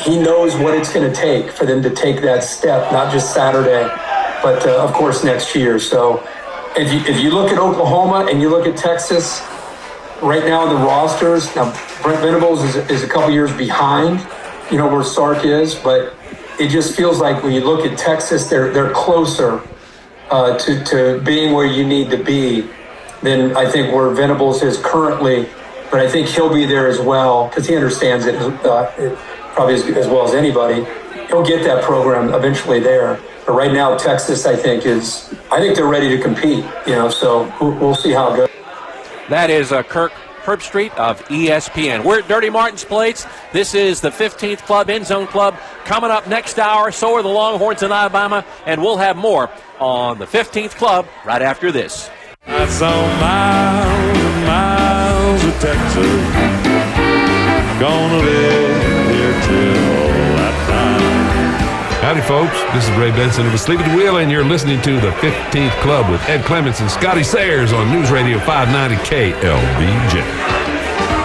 [0.00, 3.32] he knows what it's going to take for them to take that step, not just
[3.32, 3.88] Saturday,
[4.42, 5.78] but uh, of course next year.
[5.78, 6.26] So
[6.76, 9.40] if you, if you look at Oklahoma and you look at Texas,
[10.22, 14.26] right now the rosters, now Brent Venables is, is a couple years behind,
[14.70, 16.14] you know, where Sark is, but
[16.58, 19.62] it just feels like when you look at Texas, they're, they're closer
[20.30, 22.68] uh, to, to being where you need to be
[23.22, 25.48] than I think where Venables is currently.
[25.90, 29.16] But I think he'll be there as well because he understands it, uh,
[29.54, 30.84] probably as, as, well as anybody.
[31.28, 33.20] He'll get that program eventually there.
[33.46, 36.64] But right now, Texas, I think, is I think they're ready to compete.
[36.86, 38.48] You know, so we'll, we'll see how it goes.
[39.28, 42.04] That is uh, Kirk Herbstreit of ESPN.
[42.04, 43.26] We're at Dirty Martin's Place.
[43.52, 45.56] This is the 15th Club, End Zone Club.
[45.84, 50.18] Coming up next hour, so are the Longhorns in Alabama, and we'll have more on
[50.18, 52.10] the 15th Club right after this.
[52.46, 56.22] I saw miles and miles of Texas.
[57.80, 58.65] Gonna live
[62.06, 62.54] Howdy, folks.
[62.72, 65.10] This is Ray Benson of the Sleep at the Wheel, and you're listening to the
[65.10, 70.14] 15th Club with Ed Clements and Scotty Sayers on News Radio 590 KLBJ.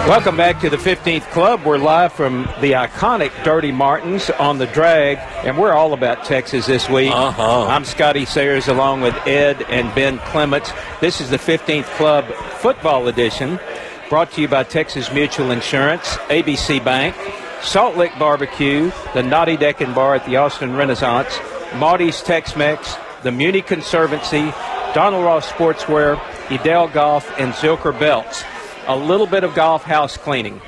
[0.08, 1.62] Welcome back to the 15th Club.
[1.64, 6.66] We're live from the iconic Dirty Martins on the drag, and we're all about Texas
[6.66, 7.12] this week.
[7.12, 7.64] Uh-huh.
[7.68, 10.72] I'm Scotty Sayers along with Ed and Ben Clements.
[11.00, 12.24] This is the 15th Club
[12.58, 13.60] football edition
[14.08, 17.14] brought to you by Texas Mutual Insurance, ABC Bank,
[17.62, 21.38] Salt Lick Barbecue, the Naughty Deccan Bar at the Austin Renaissance,
[21.76, 24.52] Marty's Tex-Mex, the Muni Conservancy,
[24.94, 26.20] Donald Ross Sportswear,
[26.50, 28.44] Edel Golf, and Zilker Belts
[28.86, 30.60] a little bit of golf house cleaning.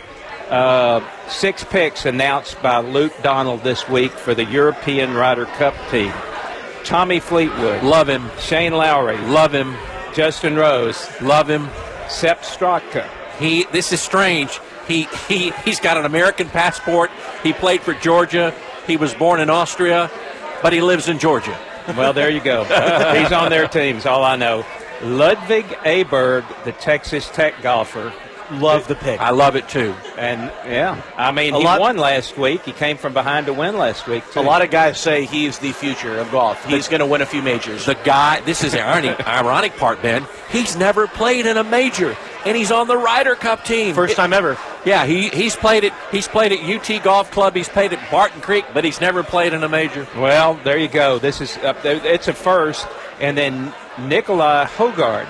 [0.49, 6.13] Uh, six picks announced by Luke Donald this week for the European Ryder Cup team.
[6.85, 7.83] Tommy Fleetwood.
[7.83, 8.31] Love him.
[8.39, 9.17] Shane Lowry.
[9.19, 9.75] Love him.
[10.15, 11.09] Justin Rose.
[11.21, 11.69] Love him.
[12.09, 13.09] Sepp Straka.
[13.39, 14.61] He this is strange.
[14.87, 17.11] He he he's got an American passport.
[17.43, 18.55] He played for Georgia.
[18.87, 20.11] He was born in Austria,
[20.63, 21.59] but he lives in Georgia.
[21.97, 22.65] Well, there you go.
[23.19, 24.65] he's on their teams, all I know.
[25.03, 28.13] Ludvig Aberg, the Texas Tech golfer.
[28.53, 29.21] Love the pick.
[29.21, 29.95] I love it too.
[30.19, 32.63] And yeah, I mean, A he lot- won last week.
[32.65, 34.23] He came from behind to win last week.
[34.33, 34.41] Too.
[34.41, 36.63] A lot of guys say he's the future of golf.
[36.67, 37.87] He's going to win a few majors.
[37.87, 38.41] The guy.
[38.41, 40.27] This is the ironic, ironic part, Ben.
[40.51, 43.95] He's never played in a major, and he's on the Ryder Cup team.
[43.95, 44.57] First time ever.
[44.85, 45.93] Yeah, he, he's played it.
[46.13, 47.57] He's played at UT Golf Club.
[47.57, 50.07] He's played at Barton Creek, but he's never played in a major.
[50.17, 51.19] Well, there you go.
[51.19, 52.87] This is uh, it's a first,
[53.21, 55.27] and then Nicolai Hojgaard.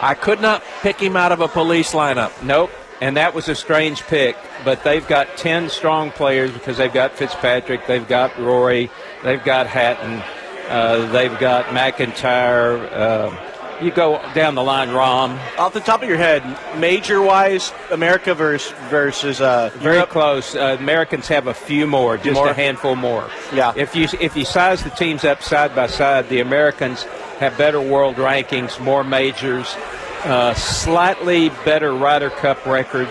[0.00, 2.42] I could not pick him out of a police lineup.
[2.42, 2.70] Nope.
[3.00, 7.12] And that was a strange pick, but they've got 10 strong players because they've got
[7.12, 8.90] Fitzpatrick, they've got Rory,
[9.22, 10.22] they've got Hatton,
[10.70, 12.78] uh, they've got MacIntyre.
[12.86, 15.38] Uh, you go down the line, Rom.
[15.58, 16.42] Off the top of your head,
[16.78, 20.08] major wise, America versus versus uh, Very Europe.
[20.08, 20.54] close.
[20.54, 22.48] Uh, Americans have a few more, just more?
[22.48, 23.28] a handful more.
[23.52, 23.74] Yeah.
[23.76, 27.06] If you if you size the teams up side by side, the Americans
[27.38, 29.74] have better world rankings, more majors,
[30.24, 33.08] uh, slightly better Ryder Cup record,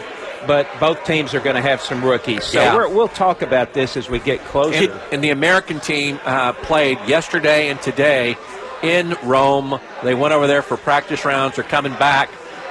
[0.47, 2.43] but both teams are going to have some rookies.
[2.43, 2.75] So Yeah.
[2.75, 4.91] we're, we'll talk about this as we get closer.
[4.91, 8.35] And, and the American team uh, played yesterday and today
[8.83, 9.79] in Rome.
[10.03, 11.55] They went over there for practice rounds.
[11.55, 12.29] They're coming back,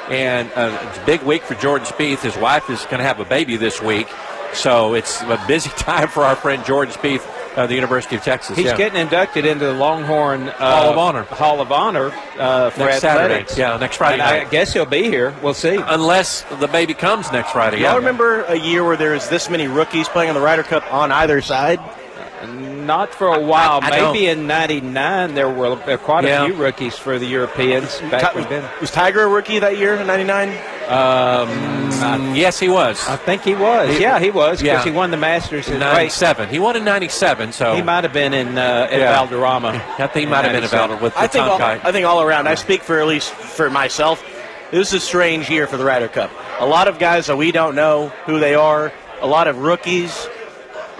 [0.08, 2.20] and uh, it's a big week for Jordan Spieth.
[2.20, 4.08] His wife is going to have a baby this week,
[4.52, 7.22] so it's a busy time for our friend Jordan Spieth,
[7.56, 8.56] uh, the University of Texas.
[8.56, 8.76] He's yeah.
[8.76, 11.22] getting inducted into the Longhorn uh, Hall of Honor.
[11.24, 13.34] Hall of Honor uh, for Next Saturday.
[13.34, 13.58] athletics.
[13.58, 15.34] Yeah, next Friday And I guess he'll be here.
[15.42, 15.76] We'll see.
[15.76, 17.76] unless the baby comes next Friday.
[17.78, 17.96] Y'all Yeah.
[17.96, 21.12] remember a year where there was this many rookies playing in the Ryder Cup on
[21.12, 21.80] either side?
[22.46, 23.80] Not for a while.
[23.82, 26.44] I don't- Maybe in '99 there were uh, quite a Yeah.
[26.46, 27.98] few rookies for the Europeans.
[28.10, 30.52] Back Ti- when was Tiger a rookie that year in '99?
[30.88, 33.06] Um, yes, he was.
[33.08, 33.96] I think he was.
[33.96, 34.84] He- yeah, he was because yeah.
[34.84, 36.48] he won the Masters in in '97.
[36.48, 39.12] He won in '97, so He might have been in uh, at Yeah.
[39.12, 39.68] Valderrama.
[39.98, 40.96] I think he might have been in 97.
[40.98, 41.84] Valder with the I think all, Tonkai.
[41.84, 42.48] I think all around.
[42.48, 44.22] I speak for at least for myself.
[44.70, 46.30] This is a strange year for the Ryder Cup.
[46.58, 48.92] A lot of guys that we don't know who they are.
[49.20, 50.28] A lot of rookies.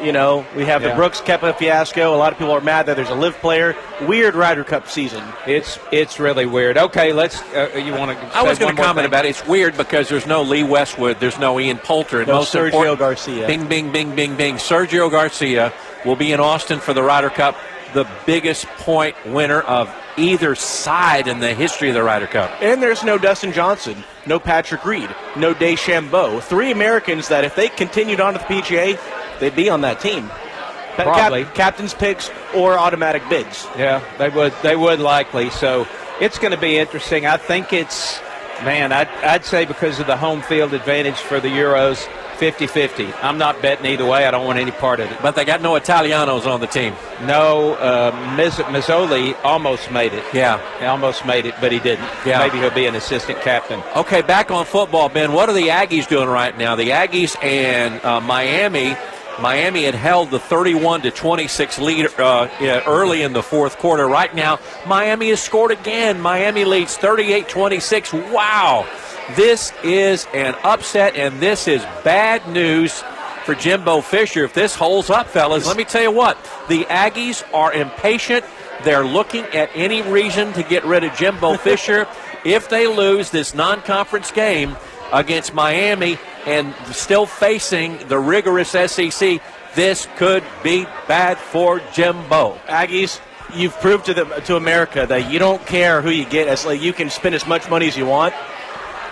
[0.03, 0.89] You know, we have Yeah.
[0.91, 2.15] the Brooks Koepka fiasco.
[2.15, 3.77] A lot of people are mad that there's a LIV player.
[4.03, 5.23] Weird Ryder Cup season.
[5.47, 6.77] It's it's really weird.
[6.77, 7.41] Okay, let's.
[7.55, 8.37] Uh, you want to?
[8.37, 9.29] I was going to comment about it.
[9.31, 12.99] It's weird because there's no Lee Westwood, there's no Ian Poulter, and No most Sergio
[12.99, 13.47] Garcia.
[13.47, 14.57] Bing, bing, bing, bing, bing.
[14.57, 15.73] Sergio Garcia
[16.05, 17.57] will be in Austin for the Ryder Cup,
[17.93, 22.51] the biggest point winner of either side in the history of the Ryder Cup.
[22.61, 26.41] And there's no Dustin Johnson, no Patrick Reed, no DeChambeau.
[26.43, 28.99] Three Americans that if they continued on to the PGA,
[29.41, 30.28] they'd be on that team.
[30.28, 31.45] Pa- cap- Probably.
[31.55, 33.66] captain's picks or automatic bids.
[33.76, 34.53] Yeah, they would.
[34.62, 35.51] They would likely.
[35.51, 35.87] So
[36.20, 37.26] it's going to be interesting.
[37.26, 38.20] I think it's,
[38.62, 42.07] man, I'd, I'd say because of the home field advantage for the Euros,
[42.39, 43.12] 50-50.
[43.22, 44.24] I'm not betting either way.
[44.26, 45.18] I don't want any part of it.
[45.22, 46.95] But they got no Italianos on the team.
[47.22, 50.24] No, uh, Miz- Mazzoli almost made it.
[50.32, 50.61] Yeah.
[50.78, 52.07] He almost made it, but he didn't.
[52.24, 52.39] Yeah.
[52.39, 53.82] Maybe he'll be an assistant captain.
[53.97, 55.32] Okay, back on football, Ben.
[55.32, 56.76] What are the Aggies doing right now?
[56.76, 58.97] The Aggies and uh, Miami.
[59.41, 62.49] Miami had held the 31 to 26 lead uh,
[62.87, 64.07] early in the fourth quarter.
[64.07, 66.20] Right now, Miami has scored again.
[66.20, 68.32] Miami leads 38-26.
[68.32, 68.89] Wow,
[69.35, 73.03] this is an upset, and this is bad news
[73.45, 74.45] for Jimbo Fisher.
[74.45, 78.45] If this holds up, fellas, let me tell you what: the Aggies are impatient.
[78.85, 82.07] They're looking at any reason to get rid of Jimbo Fisher.
[82.45, 84.76] If they lose this non-conference game
[85.13, 89.41] against Miami and still facing the rigorous SEC,
[89.75, 92.59] this could be bad for Jimbo.
[92.67, 93.21] Aggies,
[93.55, 96.49] you've proved to the to America that you don't care who you get.
[96.49, 98.35] As like you can spend as much money as you want.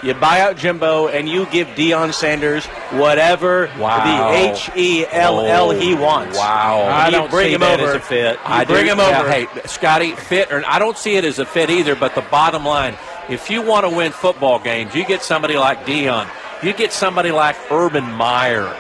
[0.05, 4.33] You buy out Jimbo and you give Deion Sanders whatever Wow.
[4.33, 6.37] the H E L L he oh, wants.
[6.37, 6.81] Wow.
[6.83, 7.91] I You don't bring see him that over.
[7.91, 8.33] as a fit.
[8.35, 9.31] You I bring do- him yeah, over.
[9.31, 11.95] Hey, Scotty, fit or I don't see it as a fit either.
[11.95, 12.95] But the bottom line,
[13.29, 16.29] if you want to win football games, you get somebody like Deion.
[16.63, 18.77] You get somebody like Urban Meyer.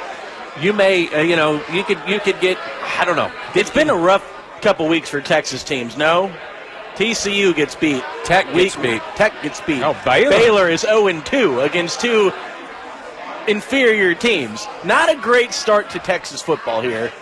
[0.60, 2.58] You may, uh, you know, you could you could get.
[2.98, 3.32] I don't know.
[3.54, 4.28] It's been a rough
[4.60, 5.96] couple weeks for Texas teams.
[5.96, 6.32] No,
[6.94, 8.04] TCU gets beat.
[8.24, 9.02] Tech gets beat.
[9.16, 9.82] Tech gets beat.
[9.82, 10.30] Oh, Baylor.
[10.30, 12.32] Baylor is 0 2 against two
[13.48, 14.66] inferior teams.
[14.84, 17.12] Not a great start to Texas football here.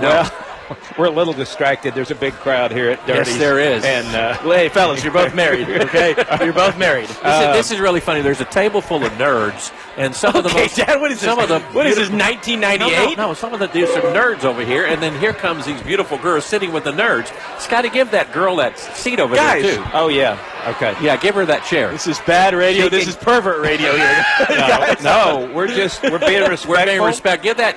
[0.00, 0.30] Well,
[0.98, 1.94] we're a little distracted.
[1.94, 3.30] There's a big crowd here at Derby.
[3.30, 3.84] Yes, there is.
[3.84, 5.68] And uh, Well, hey, fellas, you're both married.
[5.84, 7.08] Okay, you're both married.
[7.08, 8.20] This, is, this is really funny.
[8.22, 10.76] There's a table full of nerds, and some of the Okay, most.
[10.76, 11.28] Dad, what is this?
[11.28, 12.08] Some of the what is this?
[12.08, 12.18] beautiful-
[12.58, 13.16] 1998?
[13.16, 15.66] No, no, no, some of the dudes are nerds over here, and then here comes
[15.66, 17.32] these beautiful girls sitting with the nerds.
[17.56, 19.62] It's got to give that girl that seat over Guys.
[19.62, 19.84] there too.
[19.92, 20.38] oh yeah,
[20.68, 20.94] okay.
[21.00, 21.90] Yeah, give her that chair.
[21.90, 22.84] This is bad radio.
[22.84, 24.24] She This can- is pervert radio here.
[24.50, 24.94] No,
[25.48, 26.70] no, we're just we're being respectful.
[26.70, 27.42] We're being respect.
[27.42, 27.76] Give that,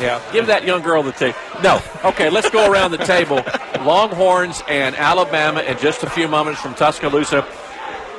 [0.00, 0.20] Yeah.
[0.32, 1.36] give that young girl the table.
[1.62, 2.30] No, okay.
[2.30, 3.42] Let's go around the table.
[3.84, 7.46] Longhorns and Alabama in just a few moments from Tuscaloosa.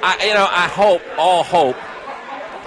[0.01, 1.75] I, you know, I hope, all hope,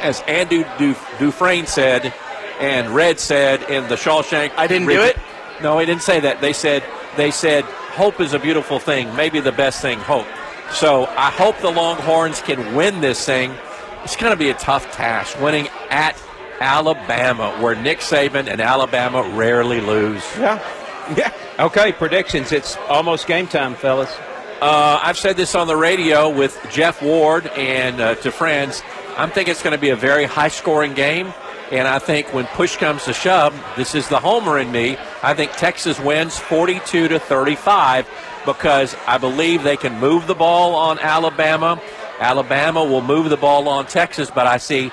[0.01, 2.13] as Andrew Du- Dufresne said,
[2.61, 4.53] and Red said in the Shawshank.
[4.57, 5.17] I didn't do it?
[5.63, 6.41] No, he didn't say that.
[6.41, 6.83] They said
[7.17, 9.15] they said hope is a beautiful thing.
[9.17, 10.27] Maybe the best thing, hope.
[10.73, 13.55] So I hope the Longhorns can win this thing.
[14.05, 16.21] It's going to be a tough task, winning at
[16.61, 20.25] Alabama, where Nick Saban and Alabama rarely lose.
[20.39, 21.33] Yeah, yeah.
[21.59, 22.53] Okay, predictions.
[22.53, 24.11] It's almost game time, fellas.
[24.61, 28.83] Uh, I've said this on the radio with Jeff Ward and uh, to friends.
[29.17, 31.33] I'm thinking it's going to be a very high scoring game.
[31.71, 34.97] And I think when push comes to shove, this is the homer in me.
[35.23, 38.07] I think Texas wins 42 to 35
[38.47, 41.81] because I believe they can move the ball on Alabama.
[42.21, 44.91] Alabama will move the ball on Texas, but I see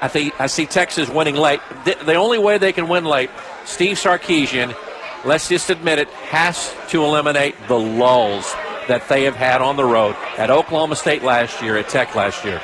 [0.00, 1.60] I think I see Texas winning late.
[1.84, 3.30] The, the only way they can win late,
[3.64, 4.74] Steve Sarkisian,
[5.24, 8.52] let's just admit it, has to eliminate the lulls
[8.88, 12.44] that they have had on the road at Oklahoma State last year, at Tech last
[12.44, 12.60] year.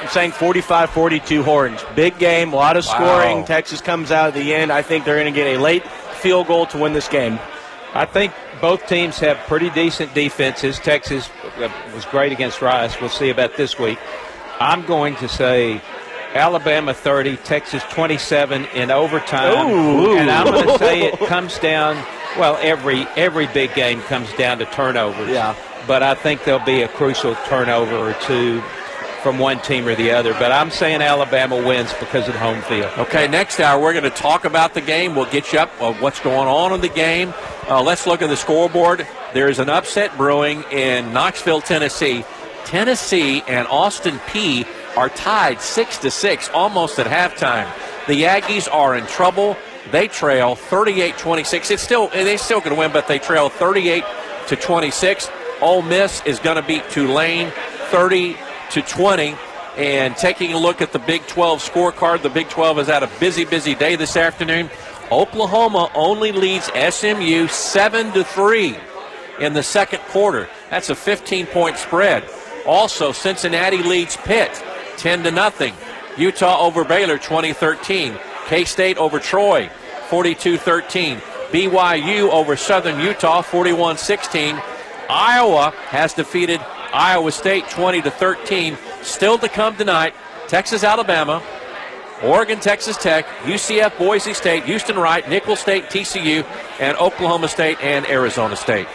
[0.00, 1.82] I'm saying 45 42 Horns.
[1.94, 2.94] Big game, a lot of Wow.
[2.94, 3.44] scoring.
[3.44, 4.70] Texas comes out at the end.
[4.70, 5.82] I think they're going to get a late
[6.20, 7.38] field goal to win this game.
[7.94, 8.32] I think
[8.64, 10.78] both teams have pretty decent defenses.
[10.78, 12.98] Texas uh, was great against Rice.
[12.98, 13.98] We'll see about this week.
[14.58, 15.82] I'm going to say
[16.32, 19.68] Alabama 30, Texas 27 in overtime.
[19.68, 20.16] Ooh.
[20.16, 21.96] And I'm going to say it comes down.
[22.38, 25.28] Well, every every big game comes down to turnovers.
[25.28, 25.54] Yeah.
[25.86, 28.62] But I think there'll be a crucial turnover or two
[29.22, 30.32] from one team or the other.
[30.32, 32.90] But I'm saying Alabama wins because of the home field.
[32.96, 35.14] Okay, next hour we're going to talk about the game.
[35.14, 37.34] We'll get you up on what's going on in the game.
[37.66, 39.06] Uh, let's look at the scoreboard.
[39.32, 42.22] There is an upset brewing in Knoxville, Tennessee.
[42.66, 44.66] Tennessee and Austin Peay
[44.98, 47.66] are tied six to six, almost at halftime.
[48.06, 49.56] The Aggies are in trouble.
[49.90, 51.70] They trail 38-26.
[51.70, 54.04] It's still they still to win, but they trail 38
[54.48, 55.30] to 26.
[55.62, 57.50] Ole Miss is going to beat Tulane
[57.90, 58.36] 30
[58.72, 59.36] to 20.
[59.78, 63.10] And taking a look at the Big 12 scorecard, the Big 12 has had a
[63.18, 64.70] busy, busy day this afternoon.
[65.10, 68.76] Oklahoma only leads SMU 7 to 3
[69.40, 70.48] in the second quarter.
[70.70, 72.24] That's a 15 point spread.
[72.66, 74.62] Also, Cincinnati leads Pitt
[74.96, 75.74] 10 to nothing.
[76.16, 78.16] Utah over Baylor 2013.
[78.46, 79.68] K State over Troy
[80.08, 81.18] 42 13.
[81.50, 84.60] BYU over Southern Utah 41 16.
[85.08, 86.60] Iowa has defeated
[86.92, 88.78] Iowa State 20 to 13.
[89.02, 90.14] Still to come tonight,
[90.48, 91.42] Texas, Alabama,
[92.22, 96.44] Oregon, Texas Tech, UCF, Boise State, Houston Wright, Nicholls State, TCU,
[96.80, 98.86] and Oklahoma State and Arizona State.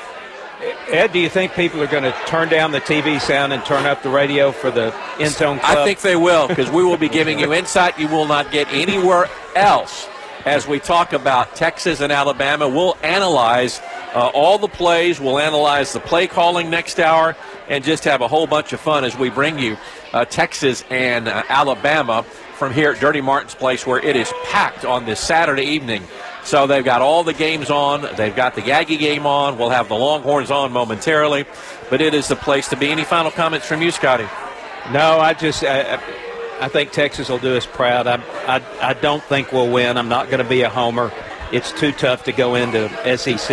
[0.89, 3.85] Ed, do you think people are going to turn down the TV sound and turn
[3.85, 5.77] up the radio for the End Zone Club?
[5.77, 8.67] I think they will because we will be giving you insight you will not get
[8.73, 10.07] anywhere else
[10.45, 12.67] as we talk about Texas and Alabama.
[12.67, 13.79] We'll analyze
[14.13, 17.35] uh, all the plays, we'll analyze the play calling next hour,
[17.67, 19.77] and just have a whole bunch of fun as we bring you
[20.11, 22.25] uh, Texas and uh, Alabama
[22.59, 26.03] from here at Dirty Martin's Place, where it is packed on this Saturday evening.
[26.43, 28.07] So they've got all the games on.
[28.17, 29.57] They've got the Aggie game on.
[29.57, 31.45] We'll have the Longhorns on momentarily.
[31.89, 32.89] But it is the place to be.
[32.89, 34.27] Any final comments from you, Scotty?
[34.91, 35.95] No, I just I,
[36.59, 38.07] I think Texas will do us proud.
[38.07, 39.97] I, I, I don't think we'll win.
[39.97, 41.11] I'm not going to be a homer.
[41.53, 43.49] It's too tough to go into SEC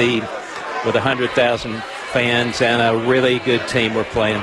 [0.84, 1.82] with 100,000
[2.12, 4.42] fans and a really good team we're playing.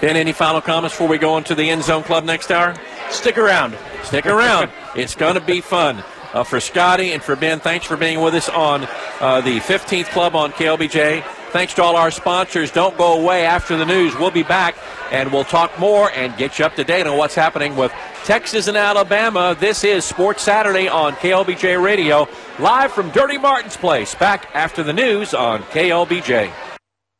[0.00, 2.74] Ben, any final comments before we go into the End Zone Club next hour?
[3.10, 3.76] Stick around.
[4.02, 4.70] Stick around.
[4.96, 6.02] it's going to be fun.
[6.32, 8.88] Uh, for Scotty and for Ben, thanks for being with us on
[9.20, 11.22] uh, the 15th Club on KLBJ.
[11.52, 12.72] Thanks to all our sponsors.
[12.72, 14.16] Don't go away after the news.
[14.16, 14.76] We'll be back
[15.12, 17.92] and we'll talk more and get you up to date on what's happening with
[18.24, 19.56] Texas and Alabama.
[19.60, 22.26] This is Sports Saturday on KLBJ Radio,
[22.58, 24.16] live from Dirty Martin's Place.
[24.16, 26.50] Back after the news on KLBJ.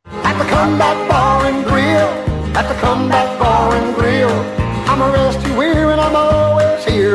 [0.07, 3.75] At the Comeback Bar and Grill, at the Comeback Bar
[4.87, 7.05] I'm a rescue here and I'm always here.